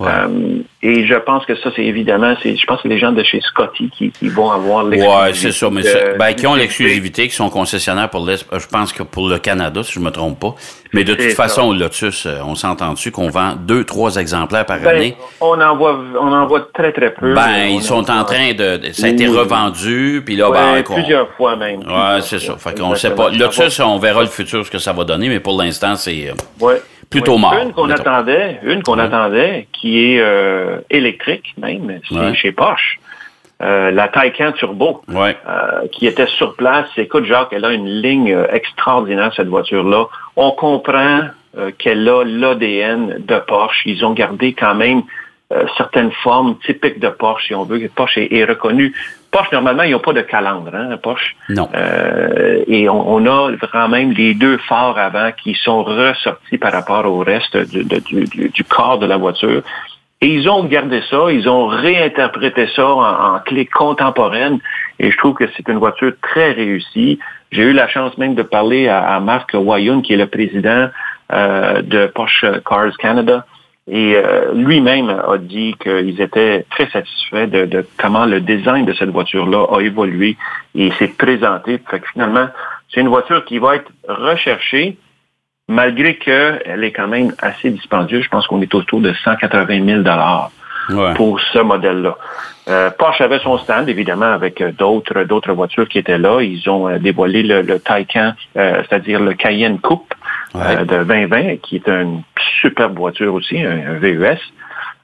euh, 0.06 0.62
et 0.82 1.06
je 1.06 1.14
pense 1.14 1.46
que 1.46 1.54
ça, 1.56 1.70
c'est 1.74 1.84
évidemment, 1.84 2.34
c'est, 2.42 2.56
je 2.56 2.66
pense 2.66 2.82
que 2.82 2.88
les 2.88 2.98
gens 2.98 3.12
de 3.12 3.22
chez 3.22 3.40
Scotty 3.40 3.90
qui, 3.90 4.10
qui 4.10 4.28
vont 4.28 4.50
avoir 4.50 4.84
l'exclusivité. 4.84 5.24
Ouais, 5.24 5.34
c'est 5.34 5.52
ça, 5.52 5.70
mais 5.70 5.82
ben, 6.18 6.34
qui 6.34 6.46
ont 6.46 6.54
l'exclusivité, 6.54 7.28
qui 7.28 7.34
sont 7.34 7.50
concessionnaires 7.50 8.10
pour 8.10 8.26
l'Est, 8.26 8.46
je 8.52 8.66
pense 8.66 8.92
que 8.92 9.02
pour 9.02 9.28
le 9.28 9.38
Canada, 9.38 9.82
si 9.82 9.92
je 9.92 10.00
me 10.00 10.10
trompe 10.10 10.40
pas. 10.40 10.54
Mais 10.92 11.04
de 11.04 11.14
toute 11.14 11.32
façon, 11.32 11.72
Lotus, 11.72 12.26
euh, 12.26 12.40
on 12.44 12.54
s'entend 12.54 12.92
dessus 12.92 13.10
qu'on 13.10 13.30
vend 13.30 13.54
deux, 13.56 13.84
trois 13.84 14.16
exemplaires 14.16 14.66
par 14.66 14.80
ben, 14.80 14.88
année. 14.88 15.16
On 15.40 15.58
en 15.60 15.76
voit, 15.76 15.98
on 16.20 16.32
en 16.32 16.46
voit 16.46 16.68
très, 16.74 16.92
très 16.92 17.14
peu. 17.14 17.34
Ben, 17.34 17.66
ils 17.66 17.82
sont 17.82 18.10
en 18.10 18.24
train 18.24 18.52
de, 18.52 18.80
ça 18.92 19.06
a 19.06 19.10
été 19.10 19.26
revendu, 19.26 20.22
puis 20.24 20.36
là, 20.36 20.50
ben, 20.50 20.82
plusieurs 20.82 21.30
fois 21.34 21.56
même. 21.56 21.80
Ouais, 21.80 22.20
c'est 22.20 22.38
ça. 22.38 22.56
Fait 22.56 22.78
qu'on 22.78 22.94
sait 22.94 23.14
pas. 23.14 23.30
Lotus, 23.30 23.80
on 23.80 23.98
verra 23.98 24.22
le 24.22 24.28
futur, 24.28 24.66
ce 24.66 24.70
que 24.70 24.78
ça 24.78 24.92
va 24.92 25.04
donner, 25.04 25.28
mais 25.28 25.40
pour 25.40 25.60
l'instant, 25.60 25.96
c'est. 25.96 26.28
Euh, 26.28 26.64
ouais 26.64 26.82
plutôt 27.12 27.38
mort. 27.38 27.54
Une 27.62 27.72
qu'on 27.72 27.90
attendait, 27.90 28.58
une 28.64 28.82
qu'on 28.82 28.98
attendait, 28.98 29.68
qui 29.72 30.14
est 30.14 30.20
euh, 30.20 30.78
électrique 30.90 31.54
même, 31.58 32.00
c'est 32.08 32.34
chez 32.34 32.52
Porsche. 32.52 32.98
Euh, 33.62 33.92
la 33.92 34.08
Taycan 34.08 34.52
Turbo, 34.52 35.02
euh, 35.08 35.32
qui 35.92 36.08
était 36.08 36.26
sur 36.26 36.56
place. 36.56 36.88
Écoute, 36.96 37.26
Jacques, 37.26 37.52
elle 37.52 37.64
a 37.64 37.72
une 37.72 37.86
ligne 37.86 38.36
extraordinaire, 38.50 39.32
cette 39.36 39.46
voiture-là. 39.46 40.06
On 40.34 40.50
comprend 40.50 41.20
qu'elle 41.78 42.08
a 42.08 42.24
l'ADN 42.24 43.18
de 43.20 43.38
Porsche. 43.38 43.82
Ils 43.86 44.04
ont 44.04 44.14
gardé 44.14 44.52
quand 44.54 44.74
même 44.74 45.02
certaines 45.76 46.10
formes 46.10 46.56
typiques 46.66 46.98
de 46.98 47.08
Porsche, 47.08 47.48
si 47.48 47.54
on 47.54 47.64
veut. 47.64 47.88
Porsche 47.94 48.18
est, 48.18 48.32
est 48.32 48.44
reconnu 48.44 48.94
Porsche, 49.32 49.50
normalement, 49.50 49.82
ils 49.82 49.92
n'ont 49.92 49.98
pas 49.98 50.12
de 50.12 50.20
calandre, 50.20 50.70
hein, 50.74 50.96
Porsche. 51.02 51.34
Non. 51.48 51.66
Euh, 51.74 52.62
et 52.66 52.86
on, 52.90 53.26
a 53.26 53.50
vraiment 53.52 53.88
même 53.88 54.12
les 54.12 54.34
deux 54.34 54.58
phares 54.58 54.98
avant 54.98 55.32
qui 55.32 55.54
sont 55.54 55.82
ressortis 55.82 56.58
par 56.58 56.70
rapport 56.70 57.06
au 57.06 57.20
reste 57.20 57.56
du, 57.56 58.64
corps 58.64 58.98
de 58.98 59.06
la 59.06 59.16
voiture. 59.16 59.62
Et 60.20 60.28
ils 60.28 60.48
ont 60.50 60.62
gardé 60.64 61.02
ça, 61.10 61.32
ils 61.32 61.48
ont 61.48 61.66
réinterprété 61.66 62.68
ça 62.76 62.86
en, 62.86 63.38
clé 63.40 63.64
contemporaine. 63.64 64.58
Et 64.98 65.10
je 65.10 65.16
trouve 65.16 65.34
que 65.34 65.44
c'est 65.56 65.66
une 65.66 65.78
voiture 65.78 66.12
très 66.20 66.52
réussie. 66.52 67.18
J'ai 67.50 67.62
eu 67.62 67.72
la 67.72 67.88
chance 67.88 68.16
même 68.18 68.34
de 68.34 68.42
parler 68.42 68.88
à, 68.88 69.18
Marc 69.20 69.52
Wayoun, 69.54 70.02
qui 70.02 70.12
est 70.12 70.18
le 70.18 70.26
président 70.26 70.90
euh, 71.32 71.80
de 71.80 72.06
Porsche 72.06 72.44
Cars 72.68 72.96
Canada. 72.98 73.46
Et 73.90 74.14
euh, 74.14 74.52
lui-même 74.54 75.10
a 75.10 75.38
dit 75.38 75.74
qu'ils 75.82 76.20
étaient 76.20 76.64
très 76.70 76.88
satisfaits 76.90 77.46
de, 77.46 77.84
comment 77.98 78.26
le 78.26 78.40
design 78.40 78.84
de 78.84 78.92
cette 78.92 79.10
voiture-là 79.10 79.66
a 79.72 79.80
évolué 79.80 80.36
et 80.74 80.92
s'est 80.92 81.08
présenté. 81.08 81.80
Fait 81.90 81.98
que 81.98 82.06
finalement, 82.12 82.46
c'est 82.92 83.00
une 83.00 83.08
voiture 83.08 83.44
qui 83.44 83.58
va 83.58 83.76
être 83.76 83.90
recherchée, 84.08 84.98
malgré 85.68 86.16
qu'elle 86.16 86.84
est 86.84 86.92
quand 86.92 87.08
même 87.08 87.34
assez 87.40 87.70
dispendieuse. 87.70 88.22
Je 88.22 88.28
pense 88.28 88.46
qu'on 88.46 88.62
est 88.62 88.72
autour 88.74 89.00
de 89.00 89.12
180 89.24 89.84
000 89.84 90.02
dollars 90.02 90.50
pour 91.16 91.40
ce 91.40 91.58
modèle-là. 91.58 92.16
Euh, 92.68 92.90
Porsche 92.90 93.20
avait 93.20 93.40
son 93.40 93.58
stand, 93.58 93.88
évidemment, 93.88 94.32
avec 94.32 94.62
d'autres 94.76 95.24
d'autres 95.24 95.52
voitures 95.52 95.88
qui 95.88 95.98
étaient 95.98 96.18
là. 96.18 96.40
Ils 96.40 96.68
ont 96.68 96.88
euh, 96.88 96.98
dévoilé 96.98 97.42
le, 97.42 97.62
le 97.62 97.80
Taycan, 97.80 98.34
c'est-à-dire 98.54 99.18
le 99.18 99.34
Cayenne 99.34 99.80
Coupe 99.80 100.14
de 100.54 100.84
2020, 100.84 101.56
qui 101.56 101.76
est 101.76 101.88
une 101.88 102.22
superbe 102.62 102.96
voiture 102.96 103.34
aussi, 103.34 103.60
un, 103.60 103.98
VUS. 103.98 104.40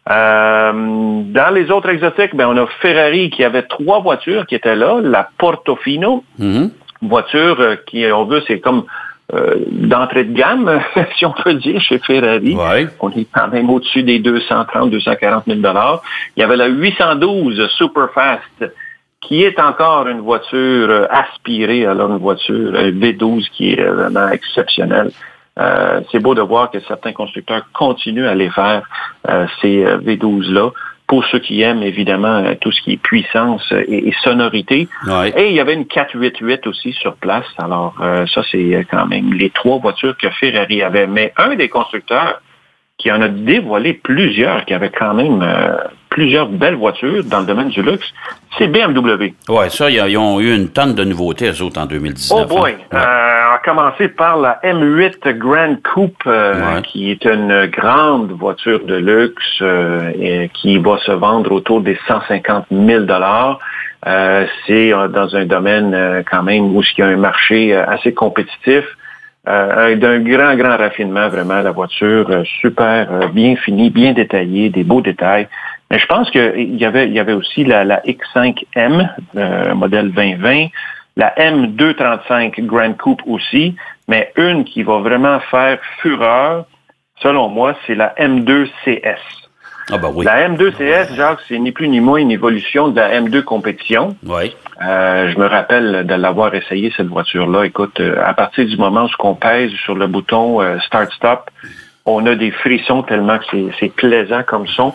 dans 0.07 1.55
les 1.55 1.71
autres 1.71 1.91
exotiques, 1.91 2.35
ben, 2.35 2.49
on 2.49 2.57
a 2.57 2.67
Ferrari 2.81 3.29
qui 3.31 3.45
avait 3.45 3.65
trois 3.65 4.01
voitures 4.01 4.47
qui 4.47 4.55
étaient 4.55 4.77
là. 4.77 5.01
La 5.03 5.29
Portofino, 5.37 6.25
mm-hmm. 6.41 6.71
voiture 7.03 7.77
qui, 7.87 8.07
on 8.11 8.25
veut, 8.25 8.43
c'est 8.47 8.61
comme 8.61 8.85
euh, 9.35 9.57
d'entrée 9.71 10.25
de 10.25 10.33
gamme, 10.33 10.81
si 11.19 11.27
on 11.27 11.33
peut 11.33 11.53
dire, 11.53 11.83
chez 11.83 11.99
Ferrari. 11.99 12.57
On 13.01 13.11
est 13.11 13.27
quand 13.31 13.49
même 13.49 13.69
au-dessus 13.69 14.03
des 14.03 14.21
230, 14.21 14.91
240 14.91 15.45
000 15.47 15.59
dollars. 15.59 16.03
Il 16.35 16.41
y 16.41 16.43
avait 16.43 16.57
la 16.57 16.69
812 16.69 17.69
Superfast, 17.77 18.73
qui 19.21 19.45
est 19.45 19.61
encore 19.61 20.09
une 20.09 20.21
voiture 20.21 20.89
euh, 20.89 21.07
aspirée, 21.11 21.85
alors 21.85 22.11
une 22.11 22.17
voiture 22.17 22.73
V12 22.73 23.51
qui 23.51 23.73
est 23.73 23.85
vraiment 23.85 24.29
exceptionnelle. 24.29 25.11
Euh, 25.59 26.01
c'est 26.11 26.21
beau 26.21 26.35
de 26.35 26.43
voir 26.43 26.71
que 26.71 26.81
certains 26.81 27.13
constructeurs 27.13 27.65
continuent 27.73 28.27
à 28.27 28.35
les 28.35 28.51
faire, 28.51 28.83
ces 29.61 29.85
V12-là 29.85 30.71
pour 31.09 31.25
ceux 31.25 31.39
qui 31.39 31.63
aiment 31.63 31.83
évidemment 31.83 32.45
euh, 32.45 32.55
tout 32.61 32.71
ce 32.71 32.81
qui 32.83 32.93
est 32.93 33.03
puissance 33.03 33.73
et, 33.73 34.13
sonorité. 34.23 34.89
Et 35.37 35.49
il 35.49 35.55
y 35.55 35.61
avait 35.61 35.75
une 35.75 35.87
488 35.87 36.67
aussi 36.67 36.93
sur 36.93 37.17
place. 37.17 37.47
Alors 37.57 37.97
euh, 38.01 38.27
ça, 38.27 38.43
c'est 38.53 38.75
euh, 38.75 38.83
quand 38.89 39.07
même 39.07 39.33
les 39.33 39.51
trois 39.51 39.79
voitures 39.79 40.17
que 40.17 40.29
Ferrari 40.31 40.83
avait. 40.83 41.07
Mais 41.07 41.33
un 41.37 41.57
des 41.57 41.69
constructeurs 41.69 42.43
qui 42.99 43.11
en 43.11 43.23
a 43.23 43.29
dévoilé 43.29 43.95
plusieurs, 43.95 44.65
qui 44.67 44.75
avait 44.75 44.91
quand 44.91 45.15
même 45.15 45.43
plusieurs 46.11 46.49
belles 46.49 46.77
voitures 46.77 47.25
dans 47.25 47.41
le 47.41 47.47
domaine 47.47 47.69
du 47.69 47.83
luxe, 47.83 48.07
c'est 48.57 48.69
BMW. 48.69 49.35
Oui, 49.49 49.71
ça, 49.71 49.91
ils 49.91 50.17
ont 50.17 50.41
eu 50.41 50.55
une 50.55 50.69
tonne 50.71 50.95
de 50.95 51.05
nouveautés, 51.05 51.51
eux 51.51 51.63
autres, 51.63 51.81
en 51.81 51.87
2019. 51.87 52.41
Oh 52.41 52.47
boy! 52.47 52.77
commencer 53.69 54.09
par 54.09 54.39
la 54.39 54.59
M8 54.65 55.37
Grand 55.37 55.77
Coupe, 55.83 56.23
euh, 56.27 56.81
qui 56.83 57.11
est 57.11 57.25
une 57.25 57.67
grande 57.67 58.31
voiture 58.33 58.85
de 58.85 58.95
luxe 58.95 59.45
euh, 59.61 60.11
et 60.19 60.51
qui 60.55 60.79
va 60.79 60.99
se 60.99 61.13
vendre 61.13 61.53
autour 61.53 61.83
des 61.83 61.99
150 62.07 62.67
000 62.71 63.05
dollars. 63.05 63.59
Euh, 64.07 64.47
c'est 64.67 64.91
dans 64.91 65.35
un 65.35 65.45
domaine 65.45 66.25
quand 66.31 66.43
même 66.43 66.75
où 66.75 66.83
il 66.83 66.99
y 66.99 67.03
a 67.03 67.09
un 67.09 67.17
marché 67.17 67.75
assez 67.75 68.15
compétitif. 68.15 68.85
d'un 69.47 70.21
grand, 70.21 70.55
grand 70.57 70.77
raffinement, 70.77 71.29
vraiment, 71.29 71.61
la 71.63 71.73
voiture 71.73 72.43
super 72.61 73.29
bien 73.33 73.57
finie, 73.57 73.91
bien 73.91 74.13
détaillée, 74.13 74.71
des 74.71 74.85
beaux 74.85 75.01
détails. 75.01 75.49
Mais 75.91 75.99
je 75.99 76.07
pense 76.07 76.31
qu'il 76.31 76.77
y 76.77 76.85
avait, 76.85 77.07
il 77.07 77.15
y 77.15 77.21
avait 77.21 77.33
aussi 77.33 77.65
la, 77.65 77.85
la 77.85 78.01
X5M, 78.03 79.75
modèle 79.75 80.13
2020, 80.13 80.69
la 81.17 81.35
M235 81.37 82.65
Grand 82.67 82.97
Coupe 82.97 83.23
aussi, 83.27 83.75
mais 84.07 84.33
une 84.37 84.65
qui 84.65 84.83
va 84.83 84.99
vraiment 84.99 85.41
faire 85.41 85.79
fureur, 86.01 86.67
selon 87.21 87.49
moi, 87.49 87.75
c'est 87.87 87.95
la 87.95 88.15
M2CS. 88.19 89.19
Ah 89.91 89.97
bah 89.97 90.11
oui. 90.15 90.25
La 90.25 90.49
M2CS, 90.49 91.15
Jacques, 91.15 91.41
c'est 91.49 91.59
ni 91.59 91.73
plus 91.73 91.89
ni 91.89 92.01
moins 92.01 92.19
une 92.19 92.31
évolution 92.31 92.89
de 92.89 92.97
la 92.97 93.21
M2 93.21 93.43
compétition. 93.43 94.17
Oui. 94.27 94.55
Euh, 94.83 95.31
je 95.33 95.39
me 95.39 95.47
rappelle 95.47 96.07
de 96.07 96.15
l'avoir 96.15 96.55
essayé, 96.55 96.93
cette 96.97 97.07
voiture-là. 97.07 97.65
Écoute, 97.65 97.99
euh, 98.01 98.23
à 98.23 98.35
partir 98.35 98.67
du 98.67 98.77
moment 98.77 99.07
où 99.07 99.27
on 99.27 99.35
pèse 99.35 99.73
sur 99.85 99.95
le 99.95 100.07
bouton 100.07 100.61
euh, 100.61 100.79
Start-Stop, 100.81 101.51
on 102.05 102.27
a 102.27 102.35
des 102.35 102.51
frissons 102.51 103.03
tellement 103.03 103.39
que 103.39 103.71
c'est 103.81 103.95
plaisant 103.95 104.43
comme 104.43 104.67
son. 104.67 104.95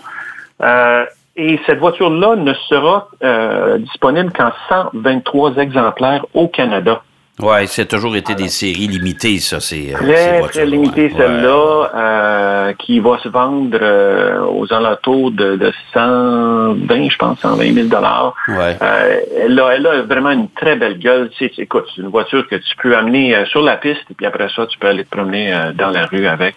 Et 1.36 1.60
cette 1.66 1.80
voiture-là 1.80 2.36
ne 2.36 2.54
sera 2.54 3.10
euh, 3.24 3.80
disponible 3.80 4.32
qu'en 4.32 4.52
123 4.70 5.58
exemplaires 5.58 6.26
au 6.34 6.48
Canada. 6.48 7.02
Oui, 7.40 7.68
c'est 7.68 7.88
toujours 7.88 8.16
été 8.16 8.36
des 8.36 8.48
séries 8.48 8.88
limitées, 8.88 9.40
ça. 9.40 9.60
C'est 9.60 9.96
euh, 9.96 9.98
très, 9.98 10.42
très 10.42 10.66
limité 10.68 11.12
celle-là, 11.18 11.90
euh, 11.96 12.74
qui 12.74 13.00
va 13.00 13.18
se 13.24 13.28
vendre 13.28 13.76
euh, 13.82 14.46
aux 14.46 14.72
alentours 14.72 15.32
de, 15.32 15.56
de 15.56 15.74
120, 15.96 17.10
je 17.10 17.18
pense, 17.18 17.40
120 17.40 17.74
000 17.74 17.88
dollars. 17.88 18.36
Ouais. 18.48 18.78
elle, 18.80 19.60
a, 19.60 19.70
elle 19.70 19.88
a 19.88 20.02
vraiment 20.04 20.30
une 20.30 20.48
très 20.50 20.76
belle 20.76 21.00
gueule. 21.00 21.32
C'est, 21.40 21.52
écoute, 21.58 21.86
c'est 21.96 22.04
une 22.04 22.10
voiture 22.10 22.48
que 22.48 22.56
tu 22.56 22.76
peux 22.84 22.96
amener 22.96 23.44
sur 23.48 23.64
la 23.64 23.78
piste 23.78 24.04
et 24.12 24.14
puis 24.14 24.28
après 24.28 24.50
ça, 24.56 24.68
tu 24.68 24.78
peux 24.78 24.88
aller 24.88 25.04
te 25.04 25.10
promener 25.10 25.72
dans 25.74 25.90
la 25.90 26.06
rue 26.06 26.28
avec. 26.28 26.56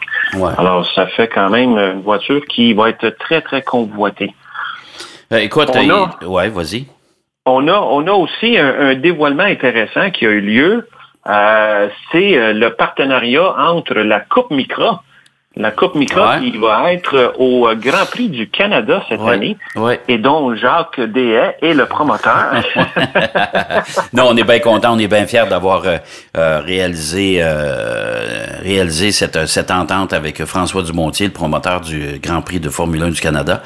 Alors, 0.59 0.87
ça 0.95 1.06
fait 1.06 1.28
quand 1.28 1.49
même 1.49 1.78
une 1.78 2.02
voiture 2.02 2.45
qui 2.50 2.75
va 2.75 2.90
être 2.90 3.16
très, 3.18 3.40
très 3.40 3.62
convoitée. 3.62 4.35
écoute, 5.30 5.71
ouais, 6.26 6.49
vas-y. 6.50 6.87
On 7.47 7.69
a, 7.69 7.79
on 7.79 8.07
a 8.09 8.12
aussi 8.12 8.59
un, 8.59 8.95
dévoilement 8.95 9.45
intéressant 9.45 10.11
qui 10.11 10.26
a 10.26 10.31
eu 10.31 10.41
lieu. 10.41 10.88
Euh, 11.29 11.88
c'est 12.12 12.37
euh, 12.37 12.53
le 12.53 12.71
partenariat 12.75 13.55
entre 13.59 13.95
la 13.95 14.21
Coupe 14.21 14.50
Micra 14.50 15.03
la 15.57 15.71
Coupe 15.71 15.95
Micra 15.95 16.38
qui 16.38 16.50
va 16.59 16.93
être 16.93 17.35
au 17.38 17.69
Grand 17.76 18.05
Prix 18.11 18.29
du 18.29 18.49
Canada 18.49 19.03
cette 19.09 19.23
année 19.23 19.57
et 20.07 20.19
dont 20.19 20.55
Jacques 20.55 21.00
Dehaye 21.00 21.55
est 21.62 21.73
le 21.73 21.87
promoteur. 21.87 22.53
non, 24.12 24.25
on 24.29 24.37
est 24.37 24.45
bien 24.45 24.59
content, 24.59 24.95
on 24.95 24.99
est 24.99 25.09
bien 25.09 25.26
fiers 25.26 25.47
d'avoir 25.49 25.85
euh, 25.87 25.97
euh, 26.37 26.61
réalisé 26.61 27.38
euh, 27.41 28.16
réalisé 28.67 29.13
cette, 29.13 29.47
cette 29.47 29.71
entente 29.71 30.13
avec 30.13 30.45
François 30.45 30.83
Dumontier, 30.83 31.27
le 31.27 31.33
promoteur 31.33 31.81
du 31.81 32.19
Grand 32.23 32.43
Prix 32.43 32.61
de 32.61 32.69
Formule 32.69 33.03
1 33.03 33.11
du 33.11 33.21
Canada. 33.21 33.63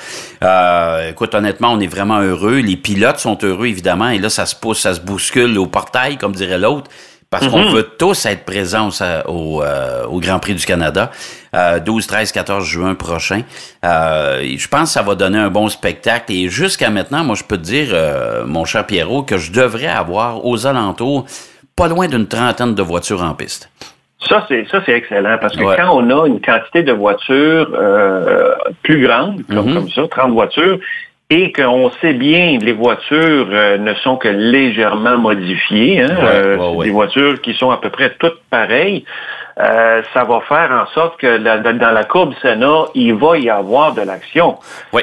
écoute, 1.09 1.35
honnêtement, 1.35 1.73
on 1.73 1.81
est 1.81 1.87
vraiment 1.87 2.21
heureux. 2.21 2.59
Les 2.59 2.77
pilotes 2.77 3.19
sont 3.19 3.39
heureux, 3.43 3.67
évidemment, 3.67 4.11
et 4.11 4.19
là, 4.19 4.31
ça 4.31 4.47
se 4.47 4.55
pousse, 4.55 4.81
ça 4.81 4.95
se 4.95 5.01
bouscule 5.01 5.59
au 5.59 5.67
portail, 5.67 6.19
comme 6.19 6.35
dirait 6.35 6.59
l'autre 6.59 6.91
parce 7.31 7.47
qu'on 7.47 7.67
mhm. 7.67 7.75
veut 7.75 7.89
tous 7.97 8.27
être 8.27 8.45
présents 8.45 8.89
au, 9.27 9.63
euh, 9.63 10.05
au, 10.07 10.19
Grand 10.19 10.41
Prix 10.41 10.57
du 10.57 10.67
Canada, 10.67 11.13
euh, 11.55 11.79
12, 11.79 12.07
13, 12.09 12.33
14 12.33 12.65
juin 12.65 12.97
prochain. 12.97 13.43
Euh, 13.85 14.43
je 14.57 14.67
pense 14.67 14.89
que 14.89 14.95
ça 14.95 15.03
va 15.03 15.15
donner 15.15 15.39
un 15.39 15.49
bon 15.49 15.69
spectacle. 15.69 16.33
Et 16.33 16.49
jusqu'à 16.49 16.91
maintenant, 16.91 17.23
moi, 17.23 17.37
je 17.37 17.45
peux 17.45 17.57
te 17.57 17.63
dire, 17.63 17.91
euh, 17.93 18.45
mon 18.45 18.65
cher 18.65 18.85
Pierrot, 18.85 19.23
que 19.23 19.39
je 19.39 19.53
devrais 19.53 19.87
avoir 19.87 20.45
aux 20.45 20.67
alentours 20.67 21.25
pas 21.77 21.87
loin 21.87 22.09
d'une 22.09 22.27
trentaine 22.27 22.75
de 22.75 22.83
voitures 22.83 23.23
en 23.23 23.35
piste. 23.35 23.71
Ça, 24.29 24.45
c'est 24.49 24.67
ça, 24.71 24.83
c'est 24.85 24.93
excellent 24.93 25.39
parce 25.41 25.57
que 25.57 25.63
quand 25.63 25.97
on 25.97 26.11
a 26.11 26.27
une 26.27 26.41
quantité 26.41 26.83
de 26.83 26.93
voitures 26.93 27.71
euh, 27.75 28.55
plus 28.83 29.07
grande, 29.07 29.43
comme, 29.49 29.71
mhm. 29.71 29.75
comme 29.75 29.89
ça, 29.89 30.03
30 30.09 30.33
voitures, 30.33 30.79
et 31.31 31.53
qu'on 31.53 31.91
sait 32.03 32.13
bien 32.13 32.59
les 32.61 32.73
voitures 32.73 33.49
euh, 33.51 33.79
ne 33.79 33.95
sont 33.95 34.17
que 34.17 34.29
légèrement 34.29 35.17
modifiées, 35.17 36.03
hein, 36.03 36.17
euh, 36.23 36.83
des 36.83 36.91
voitures 36.91 37.41
qui 37.41 37.55
sont 37.55 37.71
à 37.71 37.77
peu 37.77 37.89
près 37.89 38.15
toutes 38.19 38.41
pareilles. 38.51 39.05
Euh, 39.59 40.03
ça 40.15 40.25
va 40.25 40.41
faire 40.41 40.71
en 40.71 40.87
sorte 40.93 41.19
que 41.19 41.39
dans 41.39 41.91
la 41.91 42.05
courbe 42.05 42.33
Sénat, 42.41 42.85
il 42.95 43.15
va 43.15 43.39
y 43.39 43.51
avoir 43.51 43.95
de 43.95 44.03
l'action. 44.03 44.59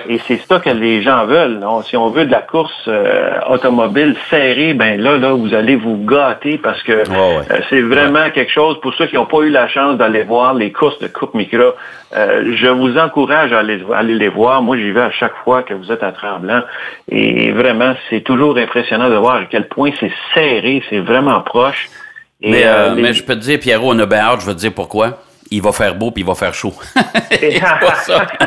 Et 0.08 0.20
c'est 0.27 0.38
ça 0.38 0.60
que 0.60 0.70
les 0.70 1.01
gens 1.01 1.25
veulent. 1.25 1.60
Si 1.86 1.98
on 1.98 2.10
veut 2.10 2.25
de 2.25 2.32
la 2.32 2.42
course 2.42 2.88
euh, 2.88 3.39
automobile 3.50 4.16
serrée, 4.30 4.74
ben 4.74 5.00
là, 5.00 5.18
là, 5.18 5.34
vous 5.34 5.54
allez 5.54 5.75
vous 5.75 5.98
gâter 6.06 6.58
parce 6.58 6.82
que 6.84 6.92
euh, 6.92 7.42
c'est 7.70 7.82
vraiment 7.82 8.30
quelque 8.32 8.51
chose 8.51 8.80
pour 8.82 8.94
ceux 8.96 9.08
qui 9.08 9.16
n'ont 9.16 9.25
pas 9.25 9.39
eu 9.39 9.50
la 9.50 9.68
chance 9.68 9.98
d'aller 9.98 10.24
voir 10.24 10.54
les 10.54 10.72
courses 10.72 11.00
de 11.00 11.08
Coupe 11.08 11.34
Micra. 11.34 11.74
je 12.13 12.68
vous 12.68 12.98
encourage 12.98 13.51
à 13.54 13.60
aller, 13.60 13.84
aller 13.94 14.16
les 14.16 14.30
voir. 14.30 14.62
Moi, 14.62 14.77
j'y 14.77 14.92
vais 14.92 15.01
à 15.01 15.12
chaque 15.12 15.36
fois 15.44 15.63
que 15.63 15.74
vous 15.74 15.92
êtes 15.92 16.04
à 16.04 16.12
Tremblant. 16.12 16.62
Et 17.10 17.51
vraiment, 17.51 17.94
c'est 18.10 18.22
toujours 18.22 18.58
impressionnant 18.58 19.10
de 19.10 19.16
voir 19.16 19.36
à 19.36 19.46
quel 19.46 19.68
point 19.68 19.92
c'est 20.00 20.12
serré, 20.34 20.82
c'est 20.89 21.00
vraiment 21.00 21.42
proche. 21.42 21.89
Mais, 22.41 22.65
euh, 22.65 22.91
euh, 22.91 22.96
mais, 22.96 23.13
je 23.13 23.24
peux 23.24 23.36
te 23.36 23.41
dire, 23.41 23.60
Pierrot, 23.60 23.94
on 23.94 24.00
a 24.00 24.06
bien 24.06 24.20
hâte, 24.20 24.41
je 24.41 24.46
vais 24.46 24.53
te 24.53 24.60
dire 24.60 24.74
pourquoi. 24.74 25.24
Il 25.50 25.62
va 25.62 25.72
faire 25.72 25.96
beau 25.96 26.12
puis 26.12 26.24
il 26.24 26.27
va 26.27 26.36
faire 26.36 26.53
chaud. 26.53 26.74
c'est 27.32 27.60
pas 27.60 27.96
ça. 28.06 28.27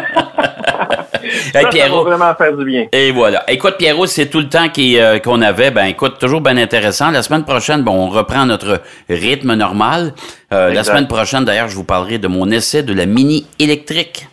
hey, 1.55 1.67
Pierrot, 1.71 2.05
va 2.05 2.17
vraiment 2.17 2.35
faire 2.35 2.57
du 2.57 2.65
bien. 2.65 2.87
Et 2.93 3.11
voilà. 3.11 3.43
Écoute, 3.51 3.77
Pierrot, 3.79 4.07
c'est 4.07 4.27
tout 4.27 4.39
le 4.39 4.49
temps 4.49 4.67
euh, 4.79 5.19
qu'on 5.19 5.41
avait. 5.43 5.71
Ben, 5.71 5.87
écoute, 5.87 6.19
toujours 6.19 6.41
bien 6.41 6.57
intéressant. 6.57 7.11
La 7.11 7.23
semaine 7.23 7.45
prochaine, 7.45 7.83
bon, 7.83 7.93
on 7.93 8.09
reprend 8.09 8.47
notre 8.47 8.83
rythme 9.09 9.55
normal. 9.55 10.13
la 10.51 10.85
semaine 10.85 11.09
prochaine, 11.09 11.45
d'ailleurs, 11.45 11.69
je 11.69 11.75
vous 11.75 11.85
parlerai 11.85 12.19
de 12.19 12.29
mon 12.29 12.51
essai 12.51 12.83
de 12.83 12.93
la 12.93 13.07
mini 13.07 13.47
électrique 13.59 14.29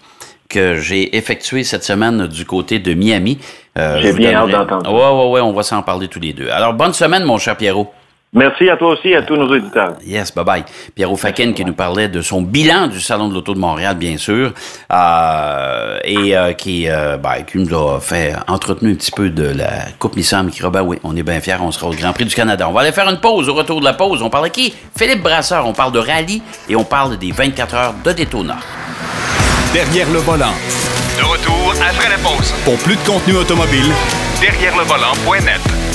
que 0.50 0.78
j'ai 0.78 1.18
effectué 1.18 1.64
cette 1.64 1.84
semaine 1.84 2.28
du 2.28 2.46
côté 2.46 2.80
de 2.80 2.94
Miami. 2.94 3.40
j'ai 3.76 4.14
bien 4.14 4.36
hâte 4.36 4.50
d'entendre. 4.50 4.94
Ouais, 4.94 5.26
ouais, 5.26 5.32
ouais, 5.34 5.42
on 5.42 5.54
va 5.54 5.64
s'en 5.64 5.82
parler 5.82 6.08
tous 6.08 6.20
les 6.20 6.34
deux. 6.34 6.50
Alors, 6.50 6.74
bonne 6.74 6.94
semaine, 6.94 7.24
mon 7.24 7.38
cher 7.38 7.56
Pierrot. 7.56 7.92
Merci 8.34 8.70
à 8.70 8.76
toi 8.76 8.90
aussi 8.90 9.08
et 9.10 9.16
à 9.16 9.22
tous 9.22 9.38
nos 9.38 9.48
auditeurs. 9.48 9.94
Yes, 10.06 10.36
bye 10.36 10.44
bye. 10.44 10.64
Pierre 10.94 11.18
Fakin 11.18 11.54
qui 11.54 11.64
nous 11.64 11.74
parlait 11.74 12.10
de 12.10 12.22
son 12.22 12.42
bilan 12.42 12.88
du 12.88 13.00
Salon 13.00 13.30
de 13.30 13.34
l'Auto 13.34 13.54
de 13.54 13.60
Montréal, 13.60 13.96
bien 13.96 14.18
sûr, 14.18 14.52
euh, 14.92 16.00
et 16.04 16.36
euh, 16.38 16.52
qui, 16.52 16.90
euh, 16.90 17.16
ben, 17.16 17.44
qui 17.50 17.58
nous 17.58 17.74
a 17.74 18.02
fait 18.02 18.36
entretenir 18.50 18.92
un 18.92 18.96
petit 18.96 19.12
peu 19.12 19.30
de 19.30 19.46
la 19.58 19.86
Coupe 19.98 20.18
Nissan 20.18 20.52
qui 20.52 20.62
Ben 20.62 20.82
oui, 20.82 21.00
on 21.06 21.16
est 21.16 21.24
bien 21.24 21.40
fiers, 21.40 21.56
on 21.62 21.72
sera 21.72 21.88
au 21.88 21.94
Grand 21.94 22.12
Prix 22.12 22.26
du 22.26 22.36
Canada. 22.36 22.68
On 22.68 22.74
va 22.74 22.82
aller 22.82 22.92
faire 22.92 23.08
une 23.08 23.22
pause. 23.22 23.48
Au 23.48 23.54
retour 23.54 23.80
de 23.80 23.86
la 23.86 23.94
pause, 23.94 24.22
on 24.22 24.30
parle 24.30 24.46
de 24.46 24.52
qui? 24.52 24.74
Philippe 24.98 25.24
Brasseur. 25.24 25.66
On 25.66 25.74
parle 25.74 25.94
de 25.94 26.00
rallye 26.00 26.42
et 26.70 26.76
on 26.76 26.84
parle 26.84 27.18
des 27.18 27.32
24 27.32 27.76
heures 27.76 27.94
de 28.04 28.12
Daytona. 28.12 28.58
Derrière 29.74 30.10
le 30.12 30.20
volant. 30.20 30.54
De 31.18 31.24
retour 31.24 31.74
après 31.82 32.10
la 32.10 32.18
pause. 32.18 32.54
Pour 32.66 32.78
plus 32.80 32.96
de 32.98 33.10
contenu 33.10 33.38
automobile, 33.38 33.88
derrière 34.42 34.76
le 34.76 34.84
volant.net. 34.84 35.87